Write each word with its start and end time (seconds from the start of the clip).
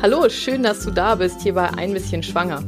Hallo, 0.00 0.28
schön, 0.28 0.62
dass 0.62 0.84
du 0.84 0.92
da 0.92 1.16
bist, 1.16 1.42
hier 1.42 1.54
bei 1.54 1.70
Ein 1.70 1.92
bisschen 1.92 2.22
Schwanger. 2.22 2.62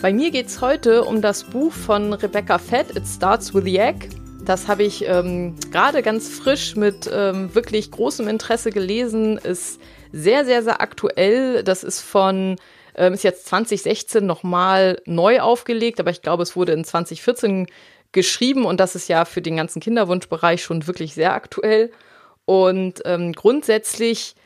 Bei 0.00 0.12
mir 0.12 0.30
geht 0.30 0.46
es 0.46 0.60
heute 0.60 1.02
um 1.02 1.20
das 1.20 1.42
Buch 1.42 1.72
von 1.72 2.12
Rebecca 2.12 2.58
Fett, 2.58 2.96
It 2.96 3.08
Starts 3.08 3.52
with 3.52 3.64
the 3.64 3.76
Egg. 3.78 4.08
Das 4.44 4.68
habe 4.68 4.84
ich 4.84 5.04
ähm, 5.04 5.56
gerade 5.72 6.00
ganz 6.00 6.28
frisch 6.28 6.76
mit 6.76 7.10
ähm, 7.12 7.52
wirklich 7.56 7.90
großem 7.90 8.28
Interesse 8.28 8.70
gelesen. 8.70 9.36
Ist 9.36 9.80
sehr, 10.12 10.44
sehr, 10.44 10.62
sehr 10.62 10.80
aktuell. 10.80 11.64
Das 11.64 11.82
ist 11.82 12.00
von, 12.00 12.54
ähm, 12.94 13.14
ist 13.14 13.24
jetzt 13.24 13.46
2016 13.46 14.24
nochmal 14.24 15.02
neu 15.06 15.40
aufgelegt, 15.40 15.98
aber 15.98 16.12
ich 16.12 16.22
glaube, 16.22 16.44
es 16.44 16.54
wurde 16.54 16.70
in 16.70 16.84
2014 16.84 17.66
geschrieben 18.12 18.64
und 18.64 18.78
das 18.78 18.94
ist 18.94 19.08
ja 19.08 19.24
für 19.24 19.42
den 19.42 19.56
ganzen 19.56 19.80
Kinderwunschbereich 19.80 20.62
schon 20.62 20.86
wirklich 20.86 21.14
sehr 21.14 21.32
aktuell. 21.32 21.90
Und 22.44 23.02
ähm, 23.06 23.32
grundsätzlich 23.32 24.36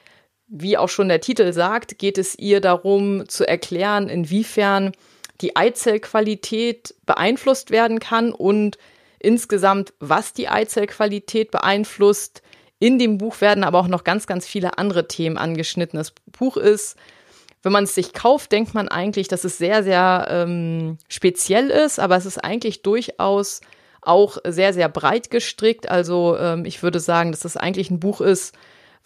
wie 0.49 0.79
auch 0.79 0.89
schon 0.89 1.09
der 1.09 1.21
Titel 1.21 1.53
sagt, 1.53 1.99
geht 1.99 2.19
es 2.19 2.39
ihr 2.39 2.61
darum 2.61 3.29
zu 3.29 3.47
erklären, 3.47 4.09
inwiefern 4.09 4.93
die 5.41 5.57
Eizellqualität 5.57 6.95
beeinflusst 7.05 7.71
werden 7.71 7.99
kann 7.99 8.33
und 8.33 8.79
insgesamt, 9.19 9.93
was 10.01 10.33
die 10.33 10.49
Eizellqualität 10.49 11.51
beeinflusst. 11.51 12.43
In 12.79 12.99
dem 12.99 13.19
Buch 13.19 13.41
werden 13.41 13.65
aber 13.65 13.81
auch 13.81 13.89
noch 13.89 14.05
ganz, 14.05 14.27
ganz 14.27 14.47
viele 14.47 14.79
andere 14.79 15.09
Themen 15.09 15.37
angeschnitten. 15.37 15.99
Das 15.99 16.13
Buch 16.39 16.57
ist, 16.57 16.97
wenn 17.63 17.73
man 17.73 17.85
es 17.85 17.95
sich 17.95 18.13
kauft, 18.13 18.53
denkt 18.53 18.75
man 18.75 18.89
eigentlich, 18.89 19.29
dass 19.29 19.45
es 19.45 19.59
sehr, 19.59 19.83
sehr 19.83 20.29
ähm, 20.31 20.99
speziell 21.09 21.71
ist, 21.71 21.99
aber 21.99 22.17
es 22.17 22.27
ist 22.27 22.39
eigentlich 22.39 22.83
durchaus 22.83 23.61
auch 24.03 24.39
sehr, 24.47 24.73
sehr 24.73 24.89
breit 24.89 25.31
gestrickt. 25.31 25.89
Also 25.89 26.37
ähm, 26.39 26.65
ich 26.65 26.83
würde 26.83 27.01
sagen, 27.01 27.33
dass 27.33 27.45
es 27.45 27.57
eigentlich 27.57 27.91
ein 27.91 27.99
Buch 27.99 28.21
ist, 28.21 28.55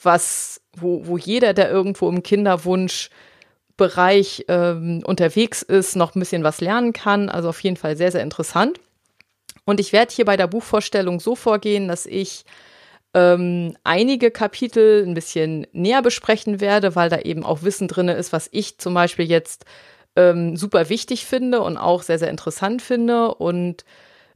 was, 0.02 0.60
wo, 0.76 1.06
wo 1.06 1.16
jeder, 1.18 1.54
der 1.54 1.70
irgendwo 1.70 2.08
im 2.08 2.22
Kinderwunschbereich 2.22 4.44
ähm, 4.48 5.02
unterwegs 5.04 5.62
ist, 5.62 5.96
noch 5.96 6.14
ein 6.14 6.20
bisschen 6.20 6.44
was 6.44 6.60
lernen 6.60 6.92
kann. 6.92 7.28
Also 7.28 7.48
auf 7.48 7.60
jeden 7.60 7.76
Fall 7.76 7.96
sehr, 7.96 8.12
sehr 8.12 8.22
interessant. 8.22 8.78
Und 9.64 9.80
ich 9.80 9.92
werde 9.92 10.12
hier 10.12 10.24
bei 10.24 10.36
der 10.36 10.46
Buchvorstellung 10.46 11.20
so 11.20 11.36
vorgehen, 11.36 11.88
dass 11.88 12.06
ich 12.06 12.44
ähm, 13.14 13.76
einige 13.84 14.30
Kapitel 14.30 15.04
ein 15.06 15.14
bisschen 15.14 15.66
näher 15.72 16.02
besprechen 16.02 16.60
werde, 16.60 16.96
weil 16.96 17.08
da 17.08 17.18
eben 17.18 17.44
auch 17.44 17.62
Wissen 17.62 17.88
drin 17.88 18.08
ist, 18.08 18.32
was 18.32 18.48
ich 18.52 18.78
zum 18.78 18.94
Beispiel 18.94 19.26
jetzt 19.26 19.64
ähm, 20.16 20.56
super 20.56 20.88
wichtig 20.88 21.26
finde 21.26 21.60
und 21.60 21.76
auch 21.76 22.02
sehr, 22.02 22.18
sehr 22.18 22.30
interessant 22.30 22.82
finde. 22.82 23.34
Und 23.34 23.84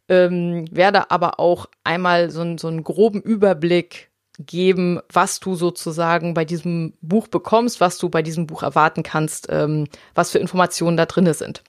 ähm, 0.08 0.66
werde 0.70 1.10
aber 1.10 1.40
auch 1.40 1.66
einmal 1.82 2.30
so, 2.30 2.58
so 2.58 2.68
einen 2.68 2.84
groben 2.84 3.22
Überblick 3.22 4.10
geben, 4.38 5.00
was 5.12 5.40
du 5.40 5.54
sozusagen 5.54 6.34
bei 6.34 6.44
diesem 6.44 6.94
Buch 7.00 7.28
bekommst, 7.28 7.80
was 7.80 7.98
du 7.98 8.08
bei 8.08 8.22
diesem 8.22 8.46
Buch 8.46 8.62
erwarten 8.62 9.02
kannst, 9.02 9.46
ähm, 9.50 9.86
was 10.14 10.30
für 10.30 10.38
Informationen 10.38 10.96
da 10.96 11.06
drin 11.06 11.32
sind. 11.32 11.62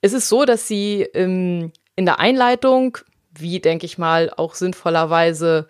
Es 0.00 0.12
ist 0.12 0.28
so, 0.28 0.44
dass 0.44 0.66
sie 0.66 1.02
ähm, 1.14 1.72
in 1.96 2.06
der 2.06 2.18
Einleitung, 2.18 2.98
wie 3.32 3.60
denke 3.60 3.86
ich 3.86 3.98
mal 3.98 4.32
auch 4.36 4.54
sinnvollerweise, 4.54 5.68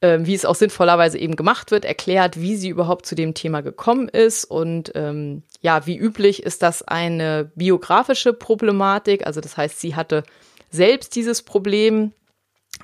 äh, 0.00 0.18
wie 0.22 0.34
es 0.34 0.44
auch 0.44 0.54
sinnvollerweise 0.54 1.18
eben 1.18 1.36
gemacht 1.36 1.70
wird, 1.70 1.84
erklärt, 1.84 2.40
wie 2.40 2.56
sie 2.56 2.68
überhaupt 2.68 3.06
zu 3.06 3.14
dem 3.14 3.34
Thema 3.34 3.60
gekommen 3.60 4.08
ist 4.08 4.44
und 4.44 4.92
ähm, 4.94 5.42
ja, 5.60 5.86
wie 5.86 5.96
üblich 5.96 6.42
ist 6.42 6.62
das 6.62 6.82
eine 6.82 7.52
biografische 7.54 8.32
Problematik, 8.32 9.26
also 9.26 9.40
das 9.40 9.56
heißt, 9.56 9.78
sie 9.78 9.94
hatte 9.94 10.24
selbst 10.70 11.14
dieses 11.14 11.42
Problem, 11.42 12.12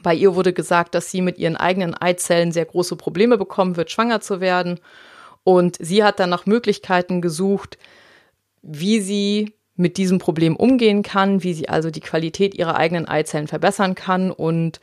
bei 0.02 0.14
ihr 0.14 0.34
wurde 0.34 0.52
gesagt, 0.52 0.94
dass 0.94 1.10
sie 1.10 1.22
mit 1.22 1.38
ihren 1.38 1.56
eigenen 1.56 1.94
Eizellen 1.94 2.52
sehr 2.52 2.64
große 2.64 2.96
Probleme 2.96 3.38
bekommen 3.38 3.76
wird, 3.76 3.90
schwanger 3.90 4.20
zu 4.20 4.40
werden. 4.40 4.80
Und 5.44 5.76
sie 5.80 6.02
hat 6.02 6.20
dann 6.20 6.30
nach 6.30 6.46
Möglichkeiten 6.46 7.20
gesucht, 7.20 7.78
wie 8.62 9.00
sie 9.00 9.54
mit 9.76 9.96
diesem 9.96 10.18
Problem 10.18 10.56
umgehen 10.56 11.02
kann, 11.02 11.42
wie 11.42 11.54
sie 11.54 11.68
also 11.68 11.90
die 11.90 12.00
Qualität 12.00 12.54
ihrer 12.54 12.76
eigenen 12.76 13.06
Eizellen 13.06 13.46
verbessern 13.46 13.94
kann. 13.94 14.30
Und 14.30 14.80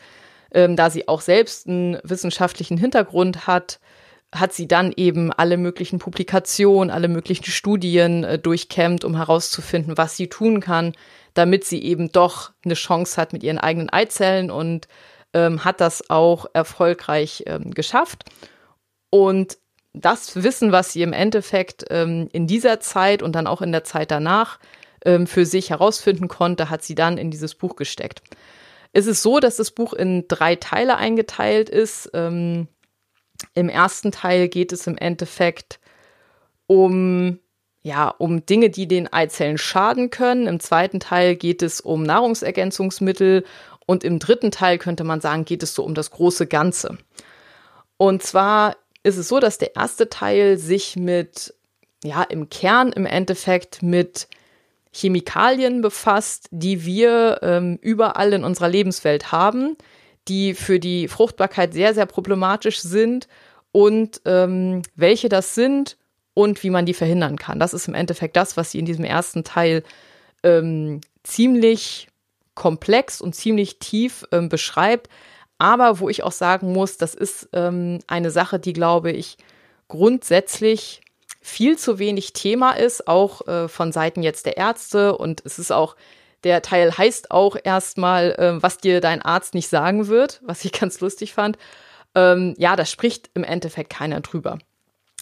ähm, 0.54 0.76
da 0.76 0.90
sie 0.90 1.08
auch 1.08 1.22
selbst 1.22 1.68
einen 1.68 1.98
wissenschaftlichen 2.04 2.78
Hintergrund 2.78 3.48
hat, 3.48 3.80
hat 4.34 4.54
sie 4.54 4.68
dann 4.68 4.94
eben 4.96 5.32
alle 5.32 5.58
möglichen 5.58 6.00
Publikationen, 6.00 6.90
alle 6.90 7.08
möglichen 7.08 7.46
Studien 7.46 8.24
äh, 8.24 8.40
durchkämmt, 8.40 9.04
um 9.04 9.16
herauszufinden, 9.16 9.98
was 9.98 10.18
sie 10.18 10.28
tun 10.28 10.60
kann, 10.60 10.94
damit 11.34 11.66
sie 11.66 11.84
eben 11.84 12.12
doch 12.12 12.52
eine 12.66 12.74
Chance 12.74 13.20
hat 13.20 13.34
mit 13.34 13.44
ihren 13.44 13.58
eigenen 13.58 13.90
Eizellen 13.90 14.52
und 14.52 14.88
ähm, 15.34 15.66
hat 15.66 15.82
das 15.82 16.10
auch 16.10 16.46
erfolgreich 16.54 17.44
ähm, 17.48 17.72
geschafft. 17.72 18.24
Und 19.10 19.58
das 19.94 20.42
Wissen, 20.42 20.72
was 20.72 20.92
sie 20.94 21.04
im 21.04 21.14
Endeffekt 21.14 21.86
ähm, 21.90 22.28
in 22.34 22.48
dieser 22.48 22.80
Zeit 22.80 23.22
und 23.22 23.34
dann 23.34 23.48
auch 23.48 23.62
in 23.62 23.72
der 23.72 23.84
Zeit 23.84 24.10
danach 24.10 24.60
ähm, 25.06 25.28
für 25.28 25.46
sich 25.46 25.70
herausfinden 25.70 26.28
konnte, 26.28 26.70
hat 26.70 26.84
sie 26.84 26.96
dann 26.96 27.18
in 27.18 27.30
dieses 27.30 27.56
Buch 27.56 27.76
gesteckt. 27.76 28.22
Es 28.92 29.08
ist 29.08 29.22
so, 29.22 29.40
dass 29.40 29.58
das 29.58 29.72
Buch 29.72 29.94
in 29.94 30.28
drei 30.28 30.56
Teile 30.56 30.98
eingeteilt 30.98 31.70
ist. 31.70 32.12
Ähm, 32.14 32.68
Im 33.54 33.70
ersten 33.70 34.12
Teil 34.12 34.48
geht 34.48 34.72
es 34.72 34.88
im 34.88 34.98
Endeffekt 34.98 35.80
um 36.68 37.40
ja, 37.84 38.08
um 38.08 38.46
Dinge, 38.46 38.70
die 38.70 38.88
den 38.88 39.12
Eizellen 39.12 39.58
schaden 39.58 40.10
können. 40.10 40.48
Im 40.48 40.62
zweiten 40.62 41.02
Teil 41.02 41.36
geht 41.36 41.62
es 41.62 41.82
um 41.82 42.04
Nahrungsergänzungsmittel 42.04 43.44
und 43.86 44.06
im 44.06 44.20
dritten 44.20 44.52
Teil 44.52 44.78
könnte 44.78 45.04
man 45.04 45.20
sagen, 45.20 45.44
geht 45.46 45.64
es 45.64 45.76
so 45.76 45.84
um 45.84 45.94
das 45.94 46.12
große 46.12 46.48
Ganze. 46.48 46.98
Und 47.98 48.24
zwar 48.24 48.78
ist 49.04 49.18
es 49.18 49.28
so, 49.28 49.40
dass 49.40 49.58
der 49.58 49.76
erste 49.76 50.10
Teil 50.10 50.58
sich 50.58 50.96
mit, 50.96 51.54
ja, 52.04 52.24
im 52.24 52.50
Kern 52.50 52.94
im 52.94 53.06
Endeffekt 53.06 53.84
mit 53.84 54.30
Chemikalien 54.94 55.82
befasst, 55.82 56.48
die 56.52 56.86
wir 56.86 57.40
ähm, 57.42 57.78
überall 57.82 58.32
in 58.32 58.44
unserer 58.46 58.70
Lebenswelt 58.70 59.32
haben, 59.32 59.76
die 60.28 60.54
für 60.54 60.80
die 60.80 61.08
Fruchtbarkeit 61.08 61.74
sehr, 61.74 61.94
sehr 61.94 62.06
problematisch 62.06 62.80
sind 62.80 63.28
und 63.72 64.22
ähm, 64.26 64.82
welche 64.96 65.30
das 65.30 65.56
sind 65.56 65.98
und 66.34 66.64
wie 66.64 66.70
man 66.70 66.86
die 66.86 66.94
verhindern 66.94 67.38
kann. 67.38 67.60
Das 67.60 67.74
ist 67.74 67.88
im 67.88 67.94
Endeffekt 67.94 68.36
das, 68.36 68.58
was 68.58 68.72
sie 68.72 68.80
in 68.80 68.86
diesem 68.86 69.06
ersten 69.06 69.44
Teil 69.44 69.84
ähm, 70.44 71.02
ziemlich 71.24 72.08
komplex 72.56 73.22
und 73.22 73.36
ziemlich 73.36 73.80
tief 73.80 74.26
ähm, 74.32 74.50
beschreibt. 74.50 75.10
Aber 75.58 76.00
wo 76.00 76.10
ich 76.10 76.24
auch 76.24 76.32
sagen 76.32 76.74
muss, 76.74 76.98
das 76.98 77.14
ist 77.14 77.50
ähm, 77.54 78.00
eine 78.08 78.32
Sache, 78.32 78.60
die, 78.60 78.74
glaube 78.74 79.12
ich, 79.12 79.38
grundsätzlich 79.88 81.02
viel 81.42 81.78
zu 81.78 82.00
wenig 82.00 82.34
Thema 82.34 82.72
ist, 82.72 83.08
auch 83.08 83.48
äh, 83.48 83.68
von 83.68 83.92
Seiten 83.92 84.24
jetzt 84.24 84.46
der 84.46 84.58
Ärzte. 84.58 85.18
Und 85.18 85.42
es 85.46 85.60
ist 85.60 85.72
auch, 85.72 85.96
der 86.44 86.62
Teil 86.62 86.98
heißt 86.98 87.32
auch 87.32 87.56
erstmal, 87.64 88.32
äh, 88.34 88.62
was 88.62 88.78
dir 88.78 89.02
dein 89.02 89.22
Arzt 89.22 89.54
nicht 89.54 89.68
sagen 89.68 90.08
wird, 90.08 90.42
was 90.44 90.66
ich 90.66 90.72
ganz 90.80 91.00
lustig 91.00 91.34
fand. 91.34 91.58
Ähm, 92.16 92.54
ja, 92.58 92.76
da 92.76 92.86
spricht 92.86 93.30
im 93.34 93.44
Endeffekt 93.44 93.92
keiner 93.92 94.22
drüber. 94.22 94.60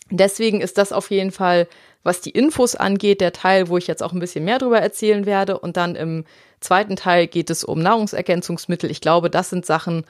Deswegen 0.10 0.60
ist 0.60 0.78
das 0.78 0.92
auf 0.92 1.10
jeden 1.10 1.32
Fall, 1.32 1.68
was 2.04 2.20
die 2.20 2.32
Infos 2.32 2.76
angeht, 2.76 3.22
der 3.22 3.32
Teil, 3.32 3.70
wo 3.70 3.78
ich 3.78 3.88
jetzt 3.88 4.04
auch 4.04 4.12
ein 4.12 4.20
bisschen 4.20 4.44
mehr 4.44 4.60
drüber 4.60 4.80
erzählen 4.80 5.26
werde. 5.26 5.58
Und 5.58 5.78
dann 5.78 5.96
im 5.96 6.26
zweiten 6.60 6.98
Teil 6.98 7.28
geht 7.28 7.50
es 7.50 7.64
um 7.64 7.80
Nahrungsergänzungsmittel. 7.80 8.92
Ich 8.92 9.00
glaube, 9.00 9.30
das 9.30 9.50
sind 9.50 9.66
Sachen, 9.66 10.06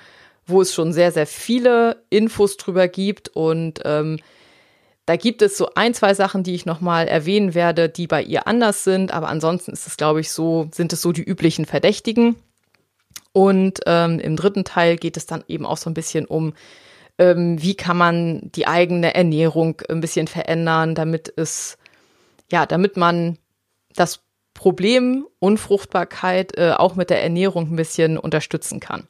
wo 0.47 0.61
es 0.61 0.73
schon 0.73 0.91
sehr, 0.91 1.11
sehr 1.11 1.27
viele 1.27 2.03
Infos 2.09 2.57
drüber 2.57 2.87
gibt. 2.87 3.29
Und 3.29 3.81
ähm, 3.85 4.17
da 5.11 5.17
gibt 5.17 5.41
es 5.41 5.57
so 5.57 5.67
ein, 5.75 5.93
zwei 5.93 6.13
Sachen, 6.13 6.41
die 6.43 6.55
ich 6.55 6.65
nochmal 6.65 7.05
erwähnen 7.05 7.53
werde, 7.53 7.89
die 7.89 8.07
bei 8.07 8.23
ihr 8.23 8.47
anders 8.47 8.85
sind. 8.85 9.11
Aber 9.11 9.27
ansonsten 9.27 9.73
ist 9.73 9.85
es, 9.85 9.97
glaube 9.97 10.21
ich, 10.21 10.31
so, 10.31 10.69
sind 10.71 10.93
es 10.93 11.01
so 11.01 11.11
die 11.11 11.21
üblichen 11.21 11.65
Verdächtigen. 11.65 12.37
Und 13.33 13.81
ähm, 13.87 14.19
im 14.19 14.37
dritten 14.37 14.63
Teil 14.63 14.95
geht 14.95 15.17
es 15.17 15.25
dann 15.25 15.43
eben 15.49 15.65
auch 15.65 15.75
so 15.75 15.89
ein 15.89 15.95
bisschen 15.95 16.25
um 16.25 16.53
ähm, 17.17 17.61
wie 17.61 17.75
kann 17.75 17.97
man 17.97 18.53
die 18.55 18.67
eigene 18.67 19.13
Ernährung 19.13 19.81
ein 19.89 19.99
bisschen 19.99 20.29
verändern, 20.29 20.95
damit 20.95 21.33
es, 21.35 21.77
ja, 22.49 22.65
damit 22.65 22.95
man 22.95 23.37
das 23.93 24.21
Problem 24.53 25.27
Unfruchtbarkeit 25.39 26.57
äh, 26.57 26.71
auch 26.71 26.95
mit 26.95 27.09
der 27.09 27.21
Ernährung 27.21 27.73
ein 27.73 27.75
bisschen 27.75 28.17
unterstützen 28.17 28.79
kann. 28.79 29.09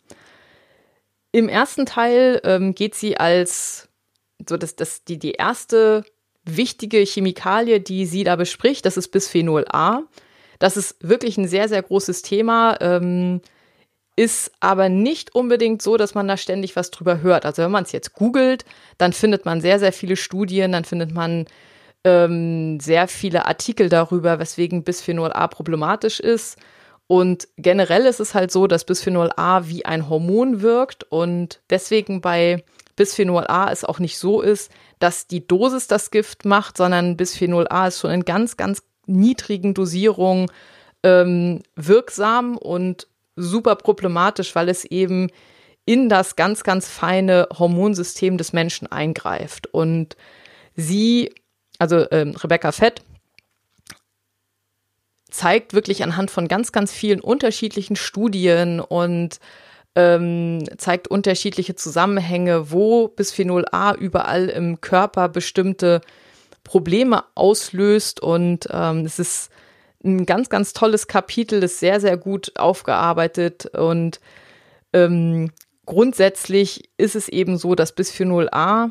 Im 1.32 1.48
ersten 1.48 1.86
Teil 1.86 2.42
ähm, 2.44 2.74
geht 2.74 2.96
sie 2.96 3.18
als 3.18 3.91
so 4.48 4.58
dass 4.58 4.76
das 4.76 5.04
die 5.04 5.20
die 5.20 5.34
erste 5.34 6.04
wichtige 6.44 7.00
Chemikalie, 7.00 7.80
die 7.80 8.06
sie 8.06 8.24
da 8.24 8.36
bespricht, 8.36 8.86
das 8.86 8.98
ist 8.98 9.10
Bisphenol 9.10 9.66
A. 9.72 10.02
Das 10.60 10.78
ist 10.78 10.98
wirklich 11.02 11.38
ein 11.38 11.48
sehr 11.48 11.68
sehr 11.68 11.82
großes 11.82 12.22
Thema. 12.22 12.78
Ähm, 12.82 13.42
ist 14.16 14.52
aber 14.60 14.90
nicht 14.90 15.34
unbedingt 15.34 15.82
so, 15.82 15.98
dass 15.98 16.14
man 16.16 16.28
da 16.28 16.38
ständig 16.38 16.76
was 16.76 16.92
drüber 16.92 17.22
hört. 17.22 17.46
Also 17.46 17.64
wenn 17.64 17.72
man 17.72 17.86
es 17.86 17.92
jetzt 17.92 18.14
googelt, 18.14 18.66
dann 18.98 19.14
findet 19.14 19.46
man 19.46 19.62
sehr, 19.62 19.80
sehr 19.80 19.94
viele 19.94 20.16
Studien, 20.16 20.74
dann 20.74 20.84
findet 20.84 21.12
man 21.12 21.46
ähm, 22.04 22.80
sehr 22.80 23.08
viele 23.08 23.46
Artikel 23.46 23.90
darüber, 23.90 24.40
weswegen 24.40 24.84
Bisphenol 24.84 25.32
A 25.32 25.48
problematisch 25.48 26.20
ist. 26.20 26.58
Und 27.08 27.48
generell 27.58 28.06
ist 28.06 28.20
es 28.20 28.34
halt 28.34 28.52
so, 28.52 28.68
dass 28.68 28.86
Bisphenol 28.86 29.32
A 29.36 29.68
wie 29.68 29.86
ein 29.86 30.10
Hormon 30.10 30.62
wirkt 30.62 31.04
und 31.04 31.62
deswegen 31.70 32.22
bei 32.22 32.64
Bisphenol 33.02 33.48
A 33.48 33.72
es 33.72 33.84
auch 33.84 33.98
nicht 33.98 34.20
so 34.20 34.42
ist, 34.42 34.72
dass 35.00 35.26
die 35.26 35.48
Dosis 35.48 35.88
das 35.88 36.12
Gift 36.12 36.46
macht, 36.46 36.78
sondern 36.78 37.18
Bisphenol 37.18 37.66
A 37.68 37.88
ist 37.88 38.00
schon 38.00 38.12
in 38.12 38.26
ganz, 38.26 38.58
ganz 38.58 38.84
niedrigen 39.08 39.74
Dosierungen 39.74 40.52
ähm, 41.02 41.64
wirksam 41.76 42.58
und 42.58 43.08
super 43.36 43.76
problematisch, 43.76 44.54
weil 44.54 44.70
es 44.70 44.86
eben 44.86 45.32
in 45.84 46.10
das 46.10 46.36
ganz, 46.36 46.62
ganz 46.62 46.88
feine 46.88 47.48
Hormonsystem 47.58 48.38
des 48.38 48.54
Menschen 48.54 48.92
eingreift. 48.92 49.66
Und 49.66 50.16
sie, 50.76 51.34
also 51.80 52.06
ähm, 52.12 52.36
Rebecca 52.36 52.72
Fett, 52.72 53.02
zeigt 55.32 55.74
wirklich 55.74 56.04
anhand 56.04 56.30
von 56.30 56.48
ganz, 56.48 56.72
ganz 56.72 56.92
vielen 56.92 57.20
unterschiedlichen 57.20 57.96
Studien 57.96 58.80
und 58.80 59.40
ähm, 59.96 60.64
zeigt 60.78 61.08
unterschiedliche 61.08 61.76
Zusammenhänge, 61.76 62.72
wo 62.72 63.08
Bisphenol 63.10 63.66
A 63.72 63.94
überall 63.94 64.48
im 64.50 64.82
Körper 64.82 65.30
bestimmte 65.30 66.02
Probleme 66.64 67.24
auslöst. 67.36 68.22
Und 68.22 68.68
ähm, 68.72 69.06
es 69.06 69.20
ist 69.20 69.52
ein 70.04 70.26
ganz, 70.26 70.50
ganz 70.50 70.74
tolles 70.74 71.08
Kapitel, 71.08 71.62
ist 71.64 71.80
sehr, 71.80 72.00
sehr 72.00 72.18
gut 72.18 72.54
aufgearbeitet 72.56 73.68
und 73.76 74.20
ähm, 74.94 75.52
grundsätzlich 75.86 76.90
ist 76.98 77.16
es 77.16 77.30
eben 77.30 77.58
so, 77.58 77.76
dass 77.76 77.94
Bisphenol 77.94 78.50
A 78.52 78.90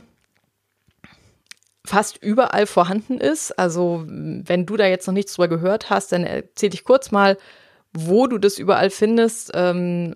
fast 1.84 2.22
überall 2.22 2.66
vorhanden 2.66 3.18
ist. 3.18 3.58
Also 3.58 4.04
wenn 4.06 4.66
du 4.66 4.76
da 4.76 4.86
jetzt 4.86 5.06
noch 5.06 5.14
nichts 5.14 5.34
drüber 5.34 5.48
gehört 5.48 5.90
hast, 5.90 6.12
dann 6.12 6.24
erzähle 6.24 6.74
ich 6.74 6.84
kurz 6.84 7.10
mal, 7.10 7.36
wo 7.92 8.26
du 8.26 8.38
das 8.38 8.58
überall 8.58 8.90
findest. 8.90 9.50
Ähm, 9.54 10.14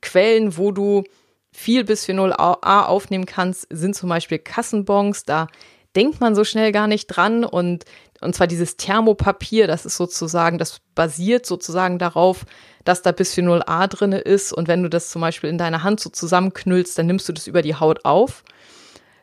Quellen, 0.00 0.56
wo 0.56 0.72
du 0.72 1.04
viel 1.52 1.84
Bisphenol 1.84 2.32
A 2.32 2.84
aufnehmen 2.84 3.26
kannst, 3.26 3.66
sind 3.70 3.94
zum 3.94 4.08
Beispiel 4.08 4.38
Kassenbons. 4.38 5.24
Da 5.24 5.48
denkt 5.96 6.20
man 6.20 6.34
so 6.34 6.44
schnell 6.44 6.72
gar 6.72 6.86
nicht 6.86 7.06
dran. 7.06 7.44
Und, 7.44 7.84
und 8.20 8.34
zwar 8.34 8.46
dieses 8.46 8.76
Thermopapier, 8.76 9.66
das 9.66 9.84
ist 9.84 9.96
sozusagen, 9.96 10.58
das 10.58 10.80
basiert 10.94 11.46
sozusagen 11.46 11.98
darauf, 11.98 12.44
dass 12.84 13.02
da 13.02 13.12
Bisphenol 13.12 13.62
A 13.66 13.86
drin 13.86 14.12
ist. 14.12 14.52
Und 14.52 14.68
wenn 14.68 14.82
du 14.82 14.88
das 14.88 15.10
zum 15.10 15.20
Beispiel 15.20 15.50
in 15.50 15.58
deiner 15.58 15.82
Hand 15.82 16.00
so 16.00 16.10
zusammenknüllst, 16.10 16.96
dann 16.98 17.06
nimmst 17.06 17.28
du 17.28 17.32
das 17.32 17.46
über 17.46 17.62
die 17.62 17.74
Haut 17.74 18.04
auf. 18.04 18.44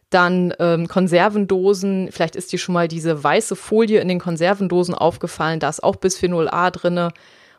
Dann 0.10 0.54
ähm, 0.60 0.88
Konservendosen, 0.88 2.10
vielleicht 2.12 2.38
ist 2.38 2.52
dir 2.54 2.60
schon 2.60 2.74
mal 2.74 2.88
diese 2.88 3.24
weiße 3.24 3.58
Folie 3.58 4.00
in 4.00 4.08
den 4.08 4.20
Konservendosen 4.20 4.96
aufgefallen, 4.96 5.60
da 5.60 5.68
ist 5.68 5.84
auch 5.84 5.98
Bisphenol 5.98 6.48
A 6.48 6.72
drinne. 6.72 7.12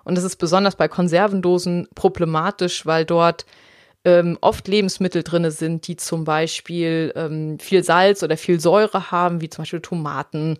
Und 0.08 0.14
das 0.14 0.24
ist 0.24 0.36
besonders 0.36 0.74
bei 0.74 0.88
Konservendosen 0.88 1.86
problematisch, 1.94 2.86
weil 2.86 3.04
dort 3.04 3.44
ähm, 4.06 4.38
oft 4.40 4.66
Lebensmittel 4.66 5.22
drinne 5.22 5.50
sind, 5.50 5.86
die 5.86 5.96
zum 5.96 6.24
Beispiel 6.24 7.12
ähm, 7.14 7.58
viel 7.58 7.84
Salz 7.84 8.22
oder 8.22 8.38
viel 8.38 8.58
Säure 8.58 9.10
haben, 9.10 9.42
wie 9.42 9.50
zum 9.50 9.62
Beispiel 9.62 9.82
Tomaten, 9.82 10.56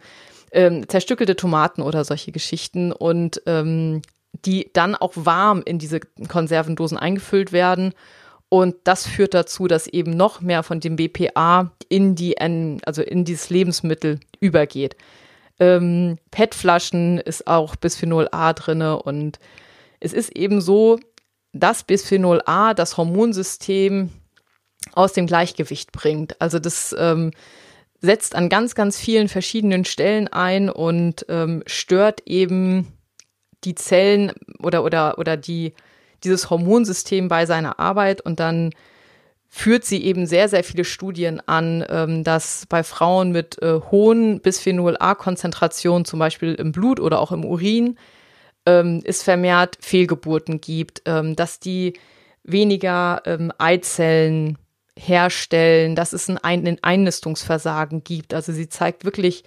ähm, 0.53 0.87
zerstückelte 0.87 1.35
Tomaten 1.35 1.81
oder 1.81 2.05
solche 2.05 2.31
Geschichten 2.31 2.93
und 2.93 3.41
ähm, 3.47 4.03
die 4.45 4.69
dann 4.75 4.95
auch 4.95 5.12
warm 5.15 5.62
in 5.65 5.79
diese 5.79 6.01
Konservendosen 6.29 6.99
eingefüllt 6.99 7.51
werden 7.51 7.94
und 8.51 8.77
das 8.85 9.06
führt 9.06 9.33
dazu, 9.33 9.67
dass 9.67 9.87
eben 9.87 10.11
noch 10.11 10.41
mehr 10.41 10.62
von 10.62 10.81
dem 10.81 10.97
BPA 10.97 11.71
in 11.89 12.15
die, 12.15 12.39
also 12.39 13.03
in 13.03 13.25
dieses 13.25 13.51
Lebensmittel 13.51 14.21
übergeht. 14.41 14.94
Ähm, 15.60 16.19
PET-Flaschen 16.31 17.19
ist 17.19 17.46
auch 17.46 17.76
Bisphenol 17.76 18.28
A 18.31 18.52
drinne 18.52 19.02
und 19.02 19.38
es 20.00 20.12
ist 20.12 20.37
eben 20.37 20.60
so, 20.60 20.99
dass 21.52 21.82
Bisphenol 21.82 22.43
A 22.46 22.75
das 22.75 22.96
Hormonsystem 22.96 24.10
aus 24.93 25.12
dem 25.12 25.26
Gleichgewicht 25.26 25.93
bringt. 25.93 26.40
Also 26.40 26.58
das 26.58 26.94
ähm, 26.99 27.32
setzt 28.00 28.34
an 28.34 28.49
ganz, 28.49 28.75
ganz 28.75 28.99
vielen 28.99 29.28
verschiedenen 29.28 29.84
Stellen 29.84 30.28
ein 30.28 30.70
und 30.70 31.26
ähm, 31.28 31.62
stört 31.66 32.22
eben 32.26 32.87
die 33.64 33.75
Zellen 33.75 34.32
oder, 34.62 34.84
oder, 34.84 35.19
oder 35.19 35.37
die, 35.37 35.75
dieses 36.22 36.50
Hormonsystem 36.50 37.28
bei 37.28 37.44
seiner 37.46 37.81
Arbeit 37.81 38.20
und 38.20 38.38
dann 38.38 38.70
führt 39.49 39.85
sie 39.85 40.05
eben 40.05 40.27
sehr, 40.27 40.49
sehr 40.49 40.62
viele 40.62 40.85
Studien 40.85 41.41
an, 41.47 41.85
ähm, 41.89 42.23
dass 42.23 42.67
bei 42.69 42.83
Frauen 42.83 43.33
mit 43.33 43.61
äh, 43.62 43.81
hohen 43.91 44.41
Bisphenol-A-Konzentrationen, 44.41 46.05
zum 46.05 46.19
Beispiel 46.19 46.55
im 46.55 46.73
Blut 46.73 47.00
oder 47.00 47.19
auch 47.19 47.33
im 47.33 47.45
Urin, 47.45 47.97
ähm, 48.67 49.00
es 49.05 49.23
vermehrt 49.23 49.79
Fehlgeburten 49.81 50.61
gibt, 50.61 51.03
ähm, 51.06 51.35
dass 51.35 51.61
die 51.61 51.95
weniger 52.45 53.23
ähm, 53.25 53.50
Eizellen 53.59 54.59
herstellen, 54.99 55.94
dass 55.94 56.12
es 56.12 56.29
ein, 56.29 56.39
ein 56.39 56.79
Einnistungsversagen 56.83 58.05
gibt. 58.05 58.35
Also 58.35 58.53
sie 58.53 58.69
zeigt 58.69 59.05
wirklich 59.05 59.44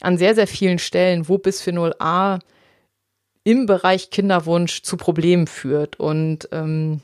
an 0.00 0.16
sehr, 0.16 0.34
sehr 0.34 0.46
vielen 0.46 0.78
Stellen, 0.78 1.28
wo 1.28 1.38
Bisphenol 1.38 1.94
A 1.98 2.38
im 3.44 3.66
Bereich 3.66 4.10
Kinderwunsch 4.10 4.82
zu 4.82 4.96
Problemen 4.96 5.46
führt. 5.46 5.98
Und 5.98 6.48
ähm, 6.52 7.02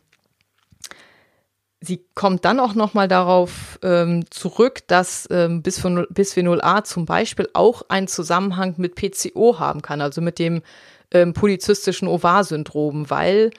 sie 1.81 2.05
kommt 2.15 2.45
dann 2.45 2.61
auch 2.61 2.75
nochmal 2.75 3.09
darauf 3.09 3.79
ähm, 3.83 4.25
zurück, 4.31 4.81
dass 4.89 5.29
ähm, 5.31 5.63
Bisphenol, 5.63 6.07
Bisphenol 6.11 6.61
A 6.61 6.83
zum 6.85 7.07
Beispiel 7.07 7.49
auch 7.53 7.83
einen 7.89 8.09
Zusammenhang 8.09 8.75
mit 8.79 8.95
PCO 8.95 9.59
haben 9.59 9.83
kann, 9.83 10.01
also 10.01 10.21
mit 10.21 10.39
dem 10.39 10.63
ähm, 11.13 11.33
polyzystischen 11.35 12.09
Ovar-Syndrom, 12.09 13.11
weil 13.11 13.51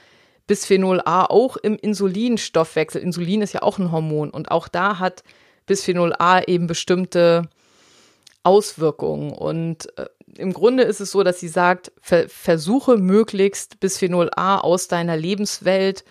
Bisphenol 0.47 1.01
A 1.05 1.25
auch 1.25 1.57
im 1.57 1.77
Insulinstoffwechsel, 1.77 3.01
Insulin 3.01 3.41
ist 3.41 3.53
ja 3.53 3.61
auch 3.61 3.77
ein 3.77 3.91
Hormon 3.91 4.31
und 4.31 4.51
auch 4.51 4.67
da 4.67 4.99
hat 4.99 5.23
Bisphenol 5.65 6.13
A 6.17 6.41
eben 6.41 6.67
bestimmte 6.67 7.47
Auswirkungen. 8.43 9.31
Und 9.31 9.97
äh, 9.97 10.07
im 10.37 10.53
Grunde 10.53 10.83
ist 10.83 10.99
es 10.99 11.11
so, 11.11 11.23
dass 11.23 11.39
sie 11.39 11.47
sagt, 11.47 11.91
ver 12.01 12.27
versuche 12.27 12.97
möglichst 12.97 13.79
Bisphenol 13.79 14.29
A 14.35 14.57
aus 14.57 14.87
deiner 14.87 15.15
Lebenswelt 15.15 16.03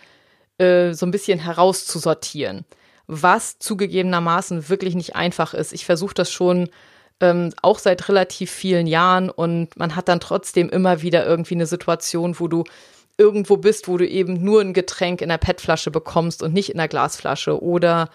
äh, 0.59 0.93
so 0.93 1.07
ein 1.07 1.11
bisschen 1.11 1.39
herauszusortieren. 1.39 2.65
Was 3.07 3.59
zugegebenermaßen 3.59 4.69
wirklich 4.69 4.95
nicht 4.95 5.17
einfach 5.17 5.55
ist. 5.55 5.73
Ich 5.73 5.87
versuche 5.87 6.15
das 6.15 6.31
schon 6.31 6.69
ähm, 7.21 7.53
auch 7.63 7.79
seit 7.79 8.09
relativ 8.09 8.51
vielen 8.51 8.87
Jahren 8.87 9.31
und 9.31 9.77
man 9.77 9.97
hat 9.97 10.09
dann 10.09 10.21
trotzdem 10.21 10.69
immer 10.69 11.03
wieder 11.03 11.27
irgendwie 11.27 11.55
eine 11.55 11.67
Situation, 11.67 12.39
wo 12.39 12.49
du 12.49 12.65
irgendwo 13.17 13.57
bist, 13.57 13.89
wo 13.89 13.97
du 13.97 14.07
eben 14.07 14.45
nur 14.45 14.61
ein 14.61 14.73
Getränk 14.73 15.21
in 15.21 15.29
der 15.29 15.39
PET-Flasche 15.39 15.91
bekommst 15.91 16.43
und 16.43 16.55
nicht 16.55 16.71
in 16.71 16.79
der 16.79 16.89
Glasflasche 16.89 17.61
oder 17.63 18.11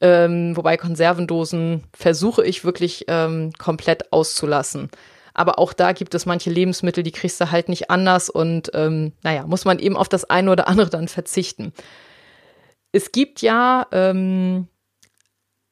ähm, 0.00 0.56
wobei 0.56 0.76
Konservendosen 0.76 1.82
versuche 1.92 2.44
ich 2.44 2.64
wirklich 2.64 3.06
ähm, 3.08 3.52
komplett 3.58 4.12
auszulassen. 4.12 4.90
Aber 5.36 5.58
auch 5.58 5.74
da 5.74 5.92
gibt 5.92 6.14
es 6.14 6.24
manche 6.24 6.48
Lebensmittel, 6.48 7.02
die 7.02 7.12
kriegst 7.12 7.38
du 7.42 7.50
halt 7.50 7.68
nicht 7.68 7.90
anders 7.90 8.30
und 8.30 8.70
ähm, 8.72 9.12
naja, 9.22 9.46
muss 9.46 9.66
man 9.66 9.78
eben 9.78 9.94
auf 9.94 10.08
das 10.08 10.24
eine 10.24 10.50
oder 10.50 10.66
andere 10.66 10.88
dann 10.88 11.08
verzichten. 11.08 11.74
Es 12.90 13.12
gibt 13.12 13.42
ja 13.42 13.86
ähm, 13.92 14.68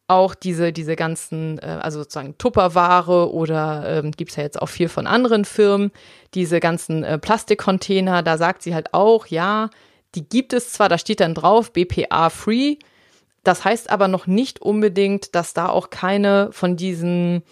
auch 0.07 0.35
diese, 0.35 0.71
diese 0.71 0.97
ganzen, 0.97 1.59
äh, 1.61 1.79
also 1.81 2.01
sozusagen 2.01 2.37
Tupperware 2.37 3.33
oder 3.33 3.85
ähm, 3.87 4.11
gibt 4.11 4.33
es 4.33 4.37
ja 4.37 4.43
jetzt 4.43 4.61
auch 4.61 4.69
viel 4.69 4.91
von 4.91 5.07
anderen 5.07 5.47
Firmen, 5.47 5.93
diese 6.35 6.61
ganzen 6.61 7.03
äh, 7.03 7.19
Plastikcontainer, 7.19 8.23
da 8.23 8.37
sagt 8.37 8.63
sie 8.63 8.75
halt 8.75 8.93
auch, 8.93 9.29
ja, 9.29 9.71
die 10.15 10.29
gibt 10.29 10.53
es 10.53 10.73
zwar, 10.73 10.91
da 10.91 10.99
steht 10.99 11.21
dann 11.21 11.33
drauf, 11.33 11.73
BPA-free, 11.73 12.77
das 13.45 13.65
heißt 13.65 13.89
aber 13.89 14.09
noch 14.09 14.27
nicht 14.27 14.61
unbedingt, 14.61 15.35
dass 15.35 15.55
da 15.55 15.71
auch 15.71 15.89
keine 15.89 16.51
von 16.53 16.77
diesen 16.77 17.43